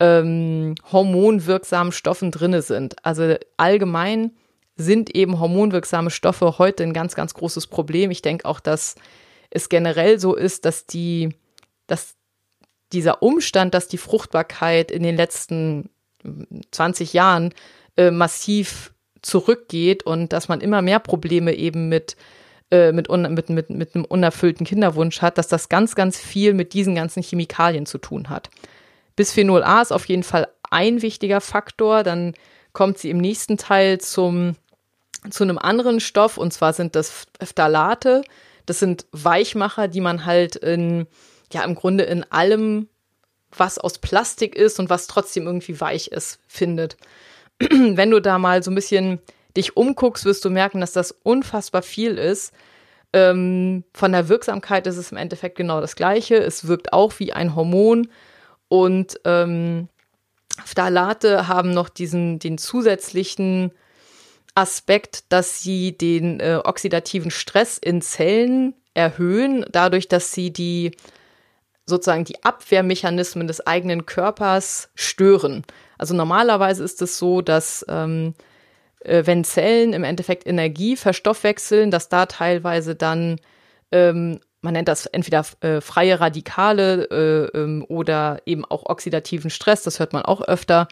ähm, 0.00 0.74
hormonwirksamen 0.90 1.92
Stoffen 1.92 2.30
drinne 2.30 2.62
sind. 2.62 2.96
Also 3.04 3.36
allgemein 3.56 4.32
sind 4.76 5.14
eben 5.14 5.40
hormonwirksame 5.40 6.10
Stoffe 6.10 6.58
heute 6.58 6.82
ein 6.82 6.92
ganz, 6.92 7.14
ganz 7.14 7.34
großes 7.34 7.66
Problem. 7.66 8.10
Ich 8.10 8.22
denke 8.22 8.44
auch, 8.44 8.60
dass 8.60 8.94
es 9.50 9.68
generell 9.68 10.18
so 10.18 10.34
ist, 10.34 10.64
dass 10.64 10.86
die, 10.86 11.30
dass 11.86 12.14
dieser 12.92 13.22
Umstand, 13.22 13.74
dass 13.74 13.88
die 13.88 13.98
Fruchtbarkeit 13.98 14.90
in 14.90 15.02
den 15.02 15.16
letzten 15.16 15.88
20 16.70 17.12
Jahren 17.12 17.54
äh, 17.96 18.10
massiv 18.10 18.92
zurückgeht 19.22 20.04
und 20.04 20.32
dass 20.32 20.48
man 20.48 20.60
immer 20.60 20.82
mehr 20.82 21.00
Probleme 21.00 21.54
eben 21.54 21.88
mit 21.88 22.16
äh, 22.70 22.92
mit, 22.92 23.08
mit, 23.08 23.48
mit, 23.48 23.70
mit 23.70 23.94
einem 23.94 24.04
unerfüllten 24.04 24.66
Kinderwunsch 24.66 25.22
hat, 25.22 25.38
dass 25.38 25.46
das 25.46 25.68
ganz, 25.68 25.94
ganz 25.94 26.18
viel 26.18 26.52
mit 26.52 26.72
diesen 26.72 26.96
ganzen 26.96 27.22
Chemikalien 27.22 27.86
zu 27.86 27.98
tun 27.98 28.28
hat. 28.28 28.50
Bisphenol 29.16 29.64
A 29.64 29.82
ist 29.82 29.92
auf 29.92 30.04
jeden 30.06 30.22
Fall 30.22 30.48
ein 30.70 31.02
wichtiger 31.02 31.40
Faktor. 31.40 32.02
Dann 32.02 32.34
kommt 32.72 32.98
sie 32.98 33.10
im 33.10 33.18
nächsten 33.18 33.56
Teil 33.56 33.98
zum, 33.98 34.56
zu 35.30 35.42
einem 35.42 35.58
anderen 35.58 36.00
Stoff, 36.00 36.36
und 36.36 36.52
zwar 36.52 36.72
sind 36.74 36.94
das 36.94 37.26
Phthalate. 37.42 38.22
Das 38.66 38.78
sind 38.78 39.06
Weichmacher, 39.12 39.88
die 39.88 40.00
man 40.00 40.26
halt 40.26 40.56
in, 40.56 41.06
ja, 41.52 41.64
im 41.64 41.74
Grunde 41.74 42.04
in 42.04 42.30
allem, 42.30 42.88
was 43.56 43.78
aus 43.78 43.98
Plastik 43.98 44.54
ist 44.54 44.78
und 44.78 44.90
was 44.90 45.06
trotzdem 45.06 45.46
irgendwie 45.46 45.80
weich 45.80 46.08
ist, 46.08 46.40
findet. 46.46 46.96
Wenn 47.58 48.10
du 48.10 48.20
da 48.20 48.38
mal 48.38 48.62
so 48.62 48.70
ein 48.70 48.74
bisschen 48.74 49.20
dich 49.56 49.76
umguckst, 49.76 50.26
wirst 50.26 50.44
du 50.44 50.50
merken, 50.50 50.80
dass 50.80 50.92
das 50.92 51.12
unfassbar 51.22 51.82
viel 51.82 52.18
ist. 52.18 52.52
Ähm, 53.12 53.84
von 53.94 54.12
der 54.12 54.28
Wirksamkeit 54.28 54.86
ist 54.86 54.98
es 54.98 55.12
im 55.12 55.16
Endeffekt 55.16 55.56
genau 55.56 55.80
das 55.80 55.96
Gleiche. 55.96 56.36
Es 56.36 56.66
wirkt 56.66 56.92
auch 56.92 57.14
wie 57.18 57.32
ein 57.32 57.54
Hormon 57.54 58.08
und 58.68 59.20
ähm, 59.24 59.88
Phthalate 60.64 61.48
haben 61.48 61.72
noch 61.72 61.88
diesen, 61.88 62.38
den 62.38 62.58
zusätzlichen 62.58 63.72
Aspekt, 64.54 65.24
dass 65.28 65.62
sie 65.62 65.96
den 65.96 66.40
äh, 66.40 66.60
oxidativen 66.64 67.30
Stress 67.30 67.78
in 67.78 68.00
Zellen 68.00 68.74
erhöhen, 68.94 69.66
dadurch, 69.70 70.08
dass 70.08 70.32
sie 70.32 70.52
die 70.52 70.92
sozusagen 71.84 72.24
die 72.24 72.42
Abwehrmechanismen 72.42 73.46
des 73.46 73.64
eigenen 73.66 74.06
Körpers 74.06 74.90
stören. 74.94 75.62
Also 75.98 76.14
normalerweise 76.14 76.82
ist 76.82 77.00
es 77.00 77.18
so, 77.18 77.42
dass 77.42 77.84
ähm, 77.88 78.34
äh, 79.00 79.24
wenn 79.24 79.44
Zellen 79.44 79.92
im 79.92 80.02
Endeffekt 80.02 80.46
Energie 80.46 80.96
verstoffwechseln, 80.96 81.90
dass 81.90 82.08
da 82.08 82.26
teilweise 82.26 82.96
dann 82.96 83.38
ähm, 83.92 84.40
man 84.66 84.74
nennt 84.74 84.88
das 84.88 85.06
entweder 85.06 85.46
äh, 85.60 85.80
freie 85.80 86.18
Radikale 86.18 87.04
äh, 87.54 87.58
ähm, 87.58 87.86
oder 87.88 88.42
eben 88.46 88.64
auch 88.64 88.84
oxidativen 88.84 89.48
Stress, 89.48 89.84
das 89.84 90.00
hört 90.00 90.12
man 90.12 90.22
auch 90.22 90.42
öfter. 90.42 90.88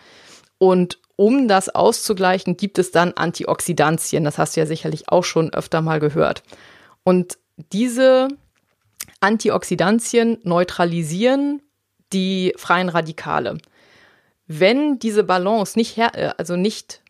Und 0.59 1.01
um 1.17 1.49
das 1.49 1.69
auszugleichen, 1.69 2.57
gibt 2.57 2.79
es 2.79 2.93
dann 2.93 3.13
Antioxidantien. 3.15 4.23
Das 4.23 4.39
hast 4.39 4.55
du 4.55 4.61
ja 4.61 4.67
sicherlich 4.67 5.09
auch 5.09 5.25
schon 5.25 5.53
öfter 5.53 5.83
mal 5.83 5.99
gehört. 5.99 6.45
Und 7.03 7.37
diese 7.73 8.29
Antioxidantien 9.19 10.39
neutralisieren 10.45 11.61
die 12.13 12.55
freien 12.57 12.89
Radikale. 12.89 13.59
Wenn 14.47 15.01
diese 15.01 15.25
Balance 15.25 15.77
nicht, 15.77 15.97
her, 15.97 16.13
äh, 16.15 16.31
also 16.39 16.55
nicht 16.55 17.03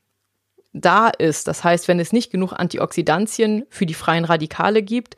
da 0.73 1.09
ist, 1.09 1.47
das 1.47 1.63
heißt, 1.63 1.89
wenn 1.89 2.01
es 2.01 2.13
nicht 2.13 2.33
genug 2.33 2.55
Antioxidantien 2.55 3.67
für 3.69 3.85
die 3.85 3.95
freien 3.95 4.25
Radikale 4.25 4.83
gibt, 4.83 5.17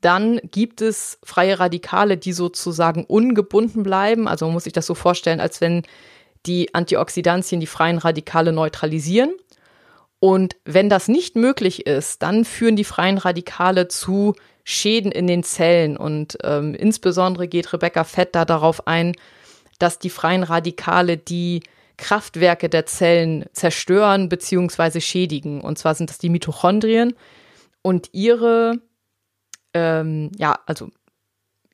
dann 0.00 0.40
gibt 0.50 0.80
es 0.80 1.18
freie 1.24 1.58
Radikale, 1.58 2.16
die 2.16 2.32
sozusagen 2.32 3.04
ungebunden 3.04 3.82
bleiben. 3.82 4.28
Also 4.28 4.46
man 4.46 4.54
muss 4.54 4.64
sich 4.64 4.72
das 4.72 4.86
so 4.86 4.94
vorstellen, 4.94 5.40
als 5.40 5.60
wenn 5.60 5.82
die 6.46 6.74
Antioxidantien 6.74 7.60
die 7.60 7.66
freien 7.66 7.98
Radikale 7.98 8.52
neutralisieren. 8.52 9.32
Und 10.20 10.56
wenn 10.64 10.88
das 10.88 11.08
nicht 11.08 11.36
möglich 11.36 11.86
ist, 11.86 12.22
dann 12.22 12.44
führen 12.44 12.76
die 12.76 12.84
freien 12.84 13.18
Radikale 13.18 13.88
zu 13.88 14.34
Schäden 14.64 15.12
in 15.12 15.26
den 15.26 15.42
Zellen. 15.42 15.96
Und 15.96 16.38
ähm, 16.42 16.74
insbesondere 16.74 17.48
geht 17.48 17.72
Rebecca 17.72 18.04
Fett 18.04 18.34
da 18.34 18.44
darauf 18.44 18.86
ein, 18.86 19.14
dass 19.78 19.98
die 19.98 20.10
freien 20.10 20.42
Radikale 20.42 21.16
die 21.16 21.62
Kraftwerke 21.96 22.68
der 22.68 22.86
Zellen 22.86 23.46
zerstören 23.52 24.28
bzw. 24.28 25.00
schädigen. 25.00 25.60
Und 25.60 25.78
zwar 25.78 25.94
sind 25.94 26.10
das 26.10 26.18
die 26.18 26.30
Mitochondrien. 26.30 27.14
Und 27.82 28.10
ihre 28.12 28.80
ähm, 29.74 30.30
ja, 30.36 30.58
also 30.66 30.88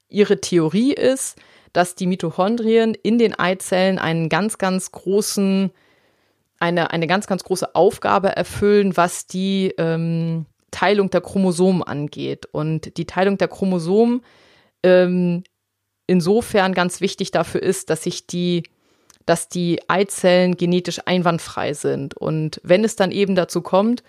ihre 0.08 0.40
Theorie 0.40 0.92
ist, 0.92 1.38
dass 1.72 1.94
die 1.94 2.06
Mitochondrien 2.06 2.94
in 2.94 3.18
den 3.18 3.34
Eizellen 3.34 3.98
einen 3.98 4.28
ganz, 4.28 4.58
ganz 4.58 4.92
großen, 4.92 5.70
eine, 6.60 6.90
eine 6.90 7.06
ganz, 7.06 7.26
ganz 7.26 7.42
große 7.44 7.74
Aufgabe 7.74 8.36
erfüllen, 8.36 8.96
was 8.96 9.26
die 9.26 9.74
ähm, 9.78 10.46
Teilung 10.70 11.10
der 11.10 11.20
Chromosomen 11.20 11.82
angeht. 11.82 12.46
Und 12.46 12.96
die 12.96 13.06
Teilung 13.06 13.38
der 13.38 13.48
Chromosomen 13.48 14.22
ähm, 14.82 15.42
insofern 16.06 16.74
ganz 16.74 17.00
wichtig 17.00 17.32
dafür 17.32 17.62
ist, 17.62 17.90
dass 17.90 18.04
sich 18.04 18.26
die 18.26 18.62
dass 19.26 19.48
die 19.48 19.80
Eizellen 19.88 20.56
genetisch 20.56 21.00
einwandfrei 21.06 21.72
sind. 21.72 22.14
Und 22.14 22.60
wenn 22.62 22.84
es 22.84 22.96
dann 22.96 23.10
eben 23.10 23.34
dazu 23.34 23.62
kommt, 23.62 24.02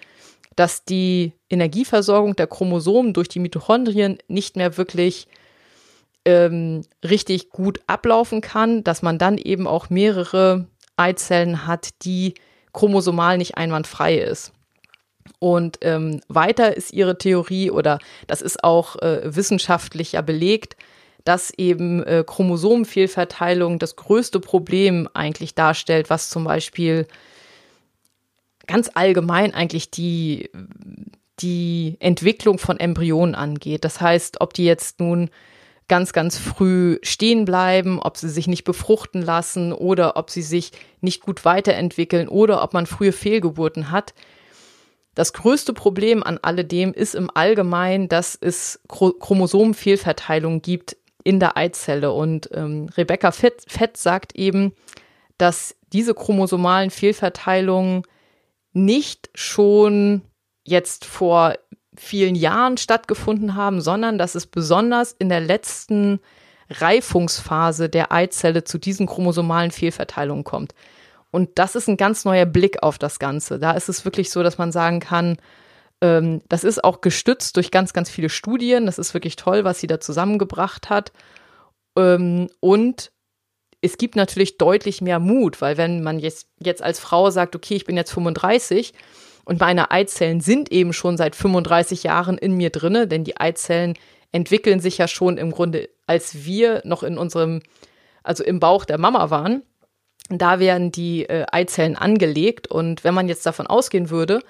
dass 0.56 0.86
die 0.86 1.34
Energieversorgung 1.50 2.36
der 2.36 2.48
Chromosomen 2.48 3.14
durch 3.14 3.28
die 3.28 3.40
Mitochondrien 3.40 4.18
nicht 4.28 4.56
mehr 4.56 4.78
wirklich 4.78 5.28
ähm, 6.26 6.84
richtig 7.04 7.50
gut 7.50 7.80
ablaufen 7.88 8.42
kann, 8.42 8.84
dass 8.84 9.02
man 9.02 9.18
dann 9.18 9.38
eben 9.38 9.68
auch 9.68 9.90
mehrere 9.90 10.68
Eizellen 10.98 11.68
hat, 11.68 11.90
die 12.04 12.34
chromosomal 12.74 13.38
nicht 13.38 13.58
einwandfrei 13.58 14.18
ist. 14.18 14.52
Und 15.40 15.80
ähm, 15.82 16.22
weiter 16.28 16.76
ist 16.76 16.94
ihre 16.94 17.18
Theorie, 17.18 17.72
oder 17.72 18.00
das 18.28 18.42
ist 18.42 18.64
auch 18.64 18.96
äh, 19.02 19.22
wissenschaftlich 19.36 20.14
ja 20.14 20.22
belegt, 20.22 20.76
dass 21.24 21.52
eben 21.52 22.04
äh, 22.04 22.24
Chromosomenfehlverteilung 22.26 23.80
das 23.80 23.96
größte 23.96 24.40
Problem 24.40 25.10
eigentlich 25.14 25.56
darstellt, 25.56 26.10
was 26.10 26.30
zum 26.30 26.44
Beispiel 26.44 27.08
ganz 28.68 28.90
allgemein 28.94 29.54
eigentlich 29.54 29.92
die, 29.92 30.50
die 31.40 31.98
Entwicklung 32.00 32.58
von 32.58 32.80
Embryonen 32.80 33.36
angeht. 33.36 33.84
Das 33.84 34.02
heißt, 34.02 34.42
ob 34.42 34.54
die 34.54 34.66
jetzt 34.66 35.00
nun 35.00 35.30
ganz, 35.88 36.14
ganz 36.14 36.38
früh 36.38 36.98
stehen 37.04 37.46
bleiben, 37.46 38.00
ob 38.00 38.18
sie 38.18 38.30
sich 38.30 38.48
nicht 38.48 38.64
befruchten 38.64 39.22
lassen 39.22 39.72
oder 39.72 40.18
ob 40.18 40.30
sie 40.30 40.42
sich 40.42 40.72
nicht 41.02 41.22
gut 41.22 41.46
weiterentwickeln 41.46 42.28
oder 42.28 42.64
ob 42.64 42.74
man 42.74 42.88
frühe 42.88 43.12
Fehlgeburten 43.12 43.92
hat. 43.92 44.14
Das 45.14 45.32
größte 45.34 45.74
Problem 45.74 46.24
an 46.24 46.40
alledem 46.42 46.94
ist 46.94 47.16
im 47.16 47.30
Allgemeinen, 47.34 48.10
dass 48.10 48.36
es 48.40 48.82
Chromosomenfehlverteilung 48.90 50.62
gibt 50.62 50.98
in 51.24 51.40
der 51.40 51.56
Eizelle. 51.56 52.12
Und 52.12 52.50
ähm, 52.54 52.90
Rebecca 52.98 53.32
Fett, 53.32 53.64
Fett 53.68 53.96
sagt 53.98 54.36
eben, 54.36 54.74
dass 55.38 55.76
diese 55.94 56.14
chromosomalen 56.14 56.90
Fehlverteilungen 56.90 58.04
nicht 58.76 59.30
schon 59.34 60.22
jetzt 60.64 61.06
vor 61.06 61.56
vielen 61.96 62.36
Jahren 62.36 62.78
stattgefunden 62.78 63.56
haben, 63.56 63.82
sondern 63.82 64.18
dass 64.18 64.36
es 64.36 64.48
besonders 64.48 65.14
in 65.14 65.30
der 65.30 65.40
letzten 65.40 66.20
Reifungsphase 66.70 67.90
der 67.90 68.12
Eizelle 68.12 68.64
zu 68.64 68.78
diesen 68.78 69.08
chromosomalen 69.08 69.72
Fehlverteilungen 69.72 70.44
kommt. 70.44 70.74
Und 71.32 71.52
das 71.56 71.76
ist 71.76 71.88
ein 71.88 71.98
ganz 71.98 72.26
neuer 72.26 72.46
Blick 72.46 72.82
auf 72.84 72.98
das 72.98 73.20
Ganze. 73.20 73.60
Da 73.60 73.72
ist 73.72 73.90
es 73.90 74.06
wirklich 74.06 74.30
so, 74.30 74.44
dass 74.44 74.58
man 74.58 74.72
sagen 74.72 75.00
kann, 75.00 75.38
ähm, 76.02 76.42
das 76.50 76.64
ist 76.64 76.84
auch 76.84 77.02
gestützt 77.02 77.56
durch 77.56 77.72
ganz, 77.72 77.94
ganz 77.94 78.10
viele 78.10 78.30
Studien. 78.30 78.86
Das 78.86 79.00
ist 79.00 79.14
wirklich 79.14 79.36
toll, 79.36 79.64
was 79.64 79.80
sie 79.80 79.88
da 79.88 80.00
zusammengebracht 80.00 80.90
hat. 80.90 81.12
Ähm, 81.98 82.50
und 82.60 83.12
es 83.86 83.98
gibt 83.98 84.16
natürlich 84.16 84.58
deutlich 84.58 85.02
mehr 85.02 85.20
Mut, 85.20 85.62
weil 85.62 85.78
wenn 85.78 86.02
man 86.02 86.20
jetzt, 86.20 86.48
jetzt 86.60 86.82
als 86.82 87.00
Frau 87.00 87.30
sagt, 87.30 87.56
okay, 87.56 87.76
ich 87.76 87.86
bin 87.86 87.96
jetzt 87.96 88.12
35 88.12 88.94
und 89.46 89.60
meine 89.60 89.92
Eizellen 89.92 90.42
sind 90.42 90.72
eben 90.72 90.92
schon 90.92 91.18
seit 91.18 91.36
35 91.36 92.04
Jahren 92.04 92.38
in 92.38 92.58
mir 92.58 92.72
drinne, 92.72 93.08
denn 93.08 93.24
die 93.24 93.38
Eizellen 93.38 93.94
entwickeln 94.32 94.80
sich 94.80 94.98
ja 94.98 95.08
schon 95.08 95.38
im 95.38 95.52
Grunde, 95.52 95.90
als 96.08 96.46
wir 96.46 96.82
noch 96.84 97.04
in 97.04 97.18
unserem, 97.18 97.62
also 98.24 98.44
im 98.44 98.60
Bauch 98.60 98.86
der 98.86 98.98
Mama 98.98 99.30
waren. 99.30 99.62
Da 100.30 100.60
werden 100.60 100.92
die 100.92 101.30
äh, 101.30 101.46
Eizellen 101.52 101.96
angelegt 101.96 102.68
und 102.68 103.04
wenn 103.04 103.14
man 103.14 103.28
jetzt 103.28 103.46
davon 103.46 103.68
ausgehen 103.68 104.10
würde, 104.10 104.42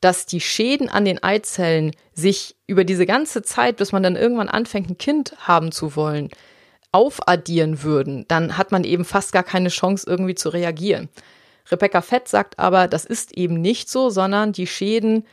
dass 0.00 0.24
die 0.24 0.40
Schäden 0.40 0.88
an 0.88 1.04
den 1.04 1.22
Eizellen 1.22 1.90
sich 2.14 2.56
über 2.66 2.84
diese 2.84 3.04
ganze 3.04 3.42
Zeit, 3.42 3.76
bis 3.76 3.92
man 3.92 4.02
dann 4.02 4.16
irgendwann 4.16 4.48
anfängt, 4.48 4.88
ein 4.88 4.96
Kind 4.96 5.34
haben 5.46 5.70
zu 5.70 5.94
wollen, 5.94 6.30
aufaddieren 6.92 7.82
würden, 7.82 8.24
dann 8.28 8.56
hat 8.56 8.72
man 8.72 8.84
eben 8.84 9.04
fast 9.04 9.32
gar 9.32 9.42
keine 9.42 9.68
Chance, 9.68 10.06
irgendwie 10.08 10.34
zu 10.34 10.48
reagieren. 10.48 11.08
Rebecca 11.70 12.00
Fett 12.00 12.28
sagt 12.28 12.58
aber, 12.58 12.88
das 12.88 13.04
ist 13.04 13.36
eben 13.36 13.60
nicht 13.60 13.88
so, 13.88 14.10
sondern 14.10 14.52
die 14.52 14.66
Schäden 14.66 15.24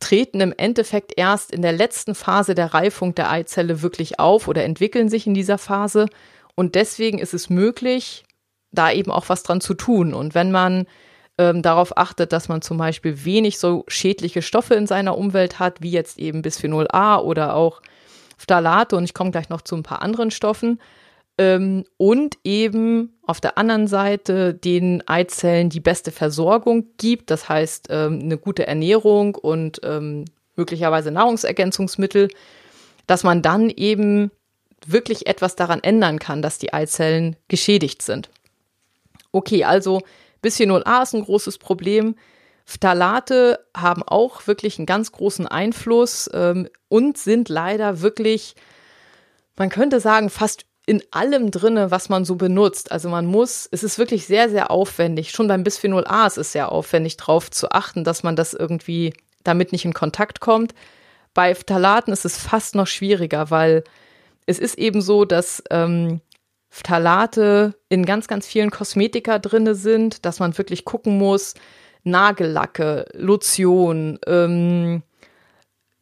treten 0.00 0.40
im 0.40 0.54
Endeffekt 0.56 1.12
erst 1.16 1.50
in 1.50 1.62
der 1.62 1.72
letzten 1.72 2.14
Phase 2.14 2.54
der 2.54 2.74
Reifung 2.74 3.14
der 3.14 3.30
Eizelle 3.30 3.82
wirklich 3.82 4.18
auf 4.18 4.48
oder 4.48 4.64
entwickeln 4.64 5.08
sich 5.08 5.26
in 5.26 5.34
dieser 5.34 5.58
Phase. 5.58 6.06
Und 6.54 6.74
deswegen 6.74 7.18
ist 7.18 7.34
es 7.34 7.50
möglich, 7.50 8.24
da 8.70 8.92
eben 8.92 9.10
auch 9.10 9.28
was 9.28 9.42
dran 9.42 9.60
zu 9.60 9.74
tun. 9.74 10.14
Und 10.14 10.34
wenn 10.34 10.50
man 10.50 10.86
ähm, 11.38 11.62
darauf 11.62 11.96
achtet, 11.96 12.32
dass 12.32 12.48
man 12.48 12.62
zum 12.62 12.76
Beispiel 12.76 13.24
wenig 13.24 13.58
so 13.58 13.84
schädliche 13.88 14.42
Stoffe 14.42 14.74
in 14.74 14.86
seiner 14.86 15.16
Umwelt 15.16 15.58
hat, 15.58 15.80
wie 15.80 15.90
jetzt 15.90 16.18
eben 16.18 16.42
Bisphenol 16.42 16.86
A 16.90 17.18
oder 17.18 17.54
auch 17.54 17.80
Phthalate 18.36 18.96
und 18.96 19.04
ich 19.04 19.14
komme 19.14 19.30
gleich 19.30 19.48
noch 19.48 19.62
zu 19.62 19.76
ein 19.76 19.82
paar 19.82 20.02
anderen 20.02 20.30
Stoffen. 20.30 20.80
Ähm, 21.36 21.84
und 21.96 22.36
eben 22.44 23.18
auf 23.22 23.40
der 23.40 23.58
anderen 23.58 23.88
Seite 23.88 24.54
den 24.54 25.02
Eizellen 25.08 25.68
die 25.68 25.80
beste 25.80 26.12
Versorgung 26.12 26.86
gibt, 26.96 27.30
das 27.30 27.48
heißt 27.48 27.88
ähm, 27.90 28.20
eine 28.22 28.38
gute 28.38 28.66
Ernährung 28.66 29.34
und 29.34 29.80
ähm, 29.82 30.26
möglicherweise 30.54 31.10
Nahrungsergänzungsmittel, 31.10 32.28
dass 33.08 33.24
man 33.24 33.42
dann 33.42 33.68
eben 33.70 34.30
wirklich 34.86 35.26
etwas 35.26 35.56
daran 35.56 35.82
ändern 35.82 36.18
kann, 36.18 36.42
dass 36.42 36.58
die 36.58 36.72
Eizellen 36.72 37.36
geschädigt 37.48 38.02
sind. 38.02 38.30
Okay, 39.32 39.64
also 39.64 40.02
Bisphenol 40.42 40.82
A 40.84 41.02
ist 41.02 41.14
ein 41.14 41.24
großes 41.24 41.58
Problem. 41.58 42.14
Phthalate 42.64 43.58
haben 43.76 44.02
auch 44.02 44.46
wirklich 44.46 44.78
einen 44.78 44.86
ganz 44.86 45.12
großen 45.12 45.46
Einfluss 45.46 46.30
ähm, 46.32 46.68
und 46.88 47.18
sind 47.18 47.48
leider 47.48 48.00
wirklich, 48.00 48.54
man 49.56 49.68
könnte 49.68 50.00
sagen, 50.00 50.30
fast 50.30 50.64
in 50.86 51.02
allem 51.10 51.50
drinne, 51.50 51.90
was 51.90 52.08
man 52.08 52.24
so 52.24 52.36
benutzt. 52.36 52.92
Also 52.92 53.08
man 53.08 53.26
muss, 53.26 53.68
es 53.70 53.82
ist 53.82 53.98
wirklich 53.98 54.26
sehr, 54.26 54.50
sehr 54.50 54.70
aufwendig. 54.70 55.30
Schon 55.30 55.48
beim 55.48 55.64
Bisphenol 55.64 56.04
A 56.06 56.26
ist 56.26 56.36
es 56.36 56.52
sehr 56.52 56.72
aufwendig, 56.72 57.16
darauf 57.16 57.50
zu 57.50 57.70
achten, 57.70 58.04
dass 58.04 58.22
man 58.22 58.36
das 58.36 58.52
irgendwie 58.52 59.14
damit 59.44 59.72
nicht 59.72 59.84
in 59.84 59.94
Kontakt 59.94 60.40
kommt. 60.40 60.74
Bei 61.32 61.54
Phthalaten 61.54 62.12
ist 62.12 62.24
es 62.24 62.38
fast 62.38 62.74
noch 62.74 62.86
schwieriger, 62.86 63.50
weil 63.50 63.84
es 64.46 64.58
ist 64.58 64.78
eben 64.78 65.00
so, 65.00 65.24
dass 65.24 65.62
ähm, 65.70 66.20
Phthalate 66.68 67.74
in 67.88 68.04
ganz, 68.04 68.28
ganz 68.28 68.46
vielen 68.46 68.70
Kosmetika 68.70 69.38
drinne 69.38 69.74
sind, 69.74 70.24
dass 70.26 70.38
man 70.38 70.56
wirklich 70.58 70.84
gucken 70.84 71.16
muss, 71.16 71.54
Nagellacke, 72.04 73.06
Lotion, 73.14 74.18
ähm, 74.26 75.02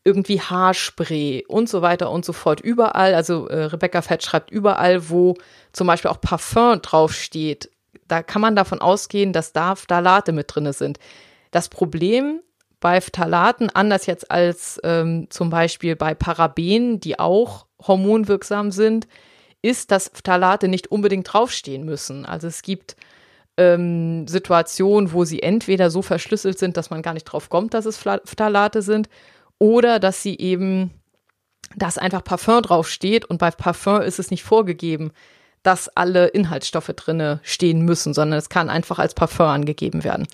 irgendwie 0.05 0.41
Haarspray 0.41 1.45
und 1.47 1.69
so 1.69 1.81
weiter 1.81 2.11
und 2.11 2.25
so 2.25 2.33
fort. 2.33 2.61
Überall, 2.61 3.15
also 3.15 3.47
äh, 3.49 3.65
Rebecca 3.65 4.03
Fett 4.03 4.23
schreibt 4.25 4.51
überall, 4.51 5.09
wo 5.09 5.37
zum 5.73 5.87
Beispiel 5.87 6.11
auch 6.11 6.21
Parfum 6.21 6.83
draufsteht, 6.83 7.71
da 8.09 8.23
kann 8.23 8.43
man 8.43 8.57
davon 8.57 8.81
ausgehen, 8.81 9.33
dass 9.33 9.53
da 9.53 9.77
Phthalate 9.77 10.33
mit 10.33 10.55
drinne 10.55 10.73
sind. 10.73 10.99
Das 11.51 11.69
Problem 11.69 12.41
bei 12.81 13.01
Phthalaten, 13.01 13.71
anders 13.71 14.07
jetzt 14.07 14.31
als 14.31 14.81
ähm, 14.83 15.29
zum 15.31 15.51
Beispiel 15.51 15.95
bei 15.95 16.15
Parabenen, 16.15 16.99
die 16.99 17.19
auch 17.19 17.67
hormonwirksam 17.81 18.73
sind, 18.73 19.07
ist, 19.63 19.93
dass 19.93 20.11
Phthalate 20.13 20.67
nicht 20.67 20.89
unbedingt 20.89 21.33
draufstehen 21.33 21.85
müssen. 21.85 22.27
Also 22.27 22.49
es 22.49 22.63
gibt 22.63 22.97
ähm, 23.57 24.27
Situationen, 24.27 25.13
wo 25.13 25.25
sie 25.25 25.43
entweder 25.43 25.91
so 25.91 26.03
verschlüsselt 26.03 26.59
sind, 26.59 26.77
dass 26.77 26.91
man 26.91 27.03
gar 27.03 27.15
nicht 27.15 27.25
drauf 27.25 27.49
kommt, 27.49 27.75
dass 27.75 27.87
es 27.87 27.99
Phthalate 27.99 28.83
sind, 28.83 29.09
oder 29.59 30.01
dass 30.01 30.23
sie 30.23 30.39
eben, 30.39 30.91
dass 31.77 31.99
einfach 31.99 32.25
Parfum 32.25 32.63
draufsteht 32.63 33.25
und 33.25 33.39
bei 33.39 33.51
Parfum 33.51 34.01
ist 34.01 34.19
es 34.19 34.31
nicht 34.31 34.43
vorgegeben, 34.43 35.13
dass 35.63 35.89
alle 35.89 36.27
Inhaltsstoffe 36.27 36.93
drinne 36.97 37.39
stehen 37.45 37.83
müssen, 37.83 38.15
sondern 38.15 38.39
es 38.39 38.49
kann 38.49 38.69
einfach 38.69 38.99
als 38.99 39.15
Parfum 39.15 39.47
angegeben 39.47 40.03
werden. 40.03 40.27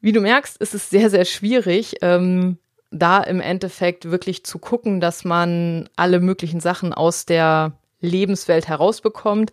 Wie 0.00 0.12
du 0.12 0.20
merkst, 0.20 0.56
ist 0.58 0.74
es 0.74 0.90
sehr, 0.90 1.10
sehr 1.10 1.24
schwierig, 1.24 1.96
ähm, 2.02 2.58
da 2.92 3.20
im 3.22 3.40
Endeffekt 3.40 4.10
wirklich 4.10 4.44
zu 4.44 4.58
gucken, 4.58 5.00
dass 5.00 5.24
man 5.24 5.88
alle 5.96 6.20
möglichen 6.20 6.60
Sachen 6.60 6.92
aus 6.92 7.24
der 7.24 7.72
Lebenswelt 8.00 8.68
herausbekommt. 8.68 9.52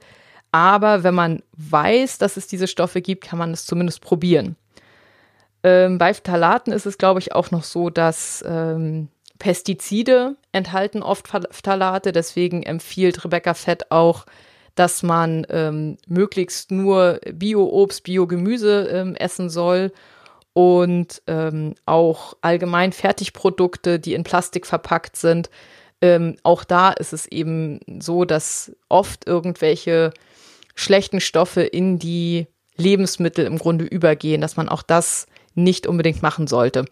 Aber 0.51 1.03
wenn 1.03 1.13
man 1.13 1.43
weiß, 1.57 2.17
dass 2.17 2.37
es 2.37 2.47
diese 2.47 2.67
Stoffe 2.67 3.01
gibt, 3.01 3.23
kann 3.23 3.39
man 3.39 3.51
es 3.51 3.65
zumindest 3.65 4.01
probieren. 4.01 4.55
Ähm, 5.63 5.97
bei 5.97 6.13
Phthalaten 6.13 6.71
ist 6.71 6.85
es, 6.85 6.97
glaube 6.97 7.19
ich, 7.19 7.33
auch 7.33 7.51
noch 7.51 7.63
so, 7.63 7.89
dass 7.89 8.43
ähm, 8.47 9.09
Pestizide 9.39 10.35
enthalten 10.51 11.03
oft 11.03 11.27
Phthalate. 11.27 12.11
Deswegen 12.11 12.63
empfiehlt 12.63 13.23
Rebecca 13.23 13.53
Fett 13.53 13.91
auch, 13.91 14.25
dass 14.75 15.03
man 15.03 15.45
ähm, 15.49 15.97
möglichst 16.07 16.71
nur 16.71 17.19
Bio-Obst, 17.31 18.03
Bio-Gemüse 18.03 18.87
ähm, 18.91 19.15
essen 19.15 19.49
soll 19.49 19.91
und 20.53 21.21
ähm, 21.27 21.75
auch 21.85 22.35
allgemein 22.41 22.91
Fertigprodukte, 22.91 23.99
die 23.99 24.13
in 24.13 24.23
Plastik 24.23 24.65
verpackt 24.65 25.15
sind. 25.15 25.49
Ähm, 26.01 26.37
auch 26.43 26.63
da 26.63 26.91
ist 26.91 27.11
es 27.13 27.25
eben 27.27 27.79
so, 27.99 28.23
dass 28.23 28.71
oft 28.87 29.27
irgendwelche 29.27 30.11
schlechten 30.79 31.19
Stoffe 31.19 31.61
in 31.61 31.99
die 31.99 32.47
Lebensmittel 32.77 33.45
im 33.45 33.57
Grunde 33.57 33.85
übergehen, 33.85 34.41
dass 34.41 34.55
man 34.55 34.69
auch 34.69 34.81
das 34.81 35.27
nicht 35.53 35.85
unbedingt 35.85 36.21
machen 36.21 36.47
sollte. 36.47 36.85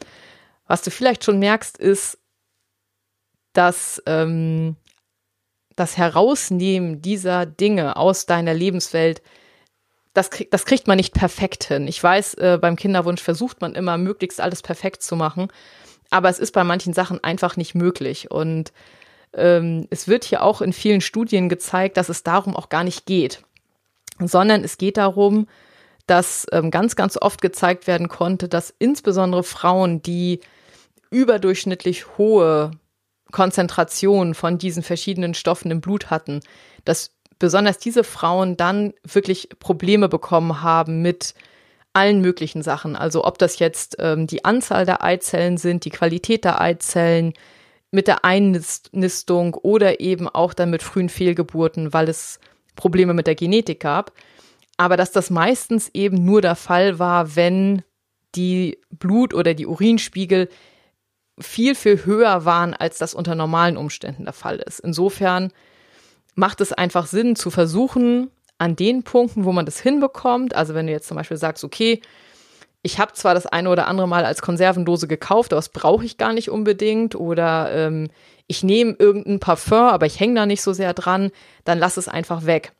Was 0.67 0.81
du 0.81 0.91
vielleicht 0.91 1.23
schon 1.23 1.39
merkst, 1.39 1.77
ist, 1.77 2.17
dass 3.53 4.03
ähm, 4.05 4.75
das 5.75 5.97
Herausnehmen 5.97 7.01
dieser 7.01 7.45
Dinge 7.45 7.95
aus 7.95 8.25
deiner 8.25 8.53
Lebenswelt, 8.53 9.21
das, 10.13 10.29
krieg, 10.31 10.51
das 10.51 10.65
kriegt 10.65 10.87
man 10.87 10.97
nicht 10.97 11.13
perfekt 11.13 11.63
hin. 11.63 11.87
Ich 11.87 12.03
weiß, 12.03 12.33
äh, 12.35 12.57
beim 12.61 12.75
Kinderwunsch 12.75 13.21
versucht 13.21 13.61
man 13.61 13.73
immer, 13.73 13.97
möglichst 13.97 14.41
alles 14.41 14.61
perfekt 14.61 15.01
zu 15.01 15.15
machen, 15.15 15.47
aber 16.09 16.29
es 16.29 16.39
ist 16.39 16.51
bei 16.51 16.63
manchen 16.63 16.93
Sachen 16.93 17.23
einfach 17.23 17.55
nicht 17.55 17.73
möglich. 17.75 18.29
Und 18.29 18.73
ähm, 19.33 19.87
es 19.91 20.07
wird 20.07 20.25
hier 20.25 20.43
auch 20.43 20.61
in 20.61 20.73
vielen 20.73 21.01
Studien 21.01 21.47
gezeigt, 21.47 21.95
dass 21.95 22.09
es 22.09 22.23
darum 22.23 22.55
auch 22.55 22.69
gar 22.69 22.83
nicht 22.83 23.05
geht 23.05 23.43
sondern 24.19 24.63
es 24.63 24.77
geht 24.77 24.97
darum, 24.97 25.47
dass 26.07 26.47
ähm, 26.51 26.71
ganz, 26.71 26.95
ganz 26.95 27.17
oft 27.21 27.41
gezeigt 27.41 27.87
werden 27.87 28.07
konnte, 28.07 28.47
dass 28.47 28.73
insbesondere 28.79 29.43
Frauen, 29.43 30.01
die 30.01 30.39
überdurchschnittlich 31.11 32.17
hohe 32.17 32.71
Konzentrationen 33.31 34.33
von 34.33 34.57
diesen 34.57 34.83
verschiedenen 34.83 35.33
Stoffen 35.33 35.69
im 35.69 35.81
Blut 35.81 36.09
hatten, 36.09 36.39
dass 36.85 37.11
besonders 37.39 37.77
diese 37.77 38.03
Frauen 38.03 38.57
dann 38.57 38.93
wirklich 39.03 39.49
Probleme 39.59 40.07
bekommen 40.09 40.61
haben 40.61 41.01
mit 41.01 41.33
allen 41.93 42.21
möglichen 42.21 42.61
Sachen. 42.61 42.95
Also 42.95 43.25
ob 43.25 43.37
das 43.37 43.59
jetzt 43.59 43.97
ähm, 43.99 44.27
die 44.27 44.45
Anzahl 44.45 44.85
der 44.85 45.03
Eizellen 45.03 45.57
sind, 45.57 45.83
die 45.83 45.89
Qualität 45.89 46.45
der 46.45 46.61
Eizellen, 46.61 47.33
mit 47.91 48.07
der 48.07 48.25
Einnistung 48.25 49.53
oder 49.53 49.99
eben 49.99 50.27
auch 50.27 50.53
dann 50.53 50.69
mit 50.69 50.83
frühen 50.83 51.09
Fehlgeburten, 51.09 51.93
weil 51.93 52.09
es 52.09 52.39
Probleme 52.77 53.13
mit 53.13 53.27
der 53.27 53.35
Genetik 53.35 53.81
gab. 53.81 54.13
Aber 54.77 54.95
dass 54.95 55.11
das 55.11 55.29
meistens 55.29 55.89
eben 55.93 56.23
nur 56.23 56.41
der 56.41 56.55
Fall 56.55 56.99
war, 56.99 57.35
wenn 57.35 57.81
die 58.35 58.79
Blut- 58.89 59.33
oder 59.33 59.53
die 59.53 59.67
Urinspiegel 59.67 60.47
viel, 61.39 61.75
viel 61.75 62.05
höher 62.05 62.45
waren, 62.45 62.73
als 62.73 62.97
das 62.97 63.13
unter 63.13 63.35
normalen 63.35 63.75
Umständen 63.75 64.23
der 64.23 64.33
Fall 64.33 64.57
ist. 64.57 64.79
Insofern 64.79 65.51
macht 66.35 66.61
es 66.61 66.71
einfach 66.71 67.07
Sinn 67.07 67.35
zu 67.35 67.49
versuchen, 67.49 68.31
an 68.59 68.75
den 68.75 69.03
Punkten, 69.03 69.45
wo 69.45 69.51
man 69.51 69.65
das 69.65 69.79
hinbekommt, 69.79 70.55
also 70.55 70.73
wenn 70.73 70.87
du 70.87 70.91
jetzt 70.91 71.07
zum 71.07 71.17
Beispiel 71.17 71.37
sagst, 71.37 71.63
okay, 71.63 72.01
ich 72.81 72.99
habe 72.99 73.13
zwar 73.13 73.33
das 73.33 73.45
eine 73.45 73.69
oder 73.69 73.87
andere 73.87 74.07
Mal 74.07 74.25
als 74.25 74.41
Konservendose 74.41 75.07
gekauft, 75.07 75.51
aber 75.51 75.59
das 75.59 75.69
brauche 75.69 76.05
ich 76.05 76.17
gar 76.17 76.33
nicht 76.33 76.49
unbedingt, 76.49 77.15
oder 77.15 77.71
ähm, 77.71 78.09
ich 78.47 78.63
nehme 78.63 78.95
irgendein 78.97 79.39
Parfum, 79.39 79.77
aber 79.77 80.05
ich 80.05 80.19
hänge 80.19 80.35
da 80.35 80.45
nicht 80.45 80.61
so 80.61 80.73
sehr 80.73 80.93
dran, 80.93 81.31
dann 81.65 81.79
lass 81.79 81.97
es 81.97 82.07
einfach 82.07 82.45
weg. 82.45 82.71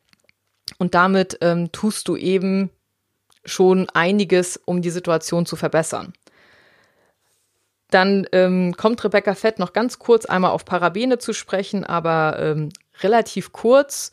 Und 0.78 0.96
damit 0.96 1.38
ähm, 1.42 1.72
tust 1.72 2.08
du 2.08 2.16
eben 2.16 2.70
schon 3.46 3.90
einiges, 3.90 4.60
um 4.66 4.82
die 4.82 4.90
Situation 4.90 5.46
zu 5.46 5.56
verbessern. 5.56 6.14
Dann 7.90 8.28
ähm, 8.34 8.76
kommt 8.76 9.04
Rebecca 9.04 9.34
Fett 9.34 9.60
noch 9.60 9.72
ganz 9.72 10.00
kurz 10.00 10.26
einmal 10.26 10.52
auf 10.52 10.66
Parabene 10.66 11.20
zu 11.20 11.32
sprechen, 11.34 11.86
aber 11.86 12.38
ähm, 12.40 12.70
relativ 13.02 13.54
kurz. 13.54 14.12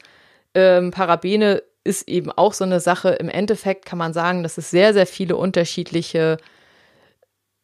Ähm, 0.54 0.92
Parabene 0.92 1.62
ist 1.82 2.08
eben 2.08 2.30
auch 2.30 2.52
so 2.52 2.64
eine 2.64 2.78
Sache. 2.80 3.10
Im 3.10 3.28
Endeffekt 3.28 3.84
kann 3.84 3.98
man 3.98 4.12
sagen, 4.12 4.44
dass 4.44 4.58
es 4.58 4.70
sehr, 4.70 4.94
sehr 4.94 5.06
viele 5.06 5.36
unterschiedliche 5.36 6.38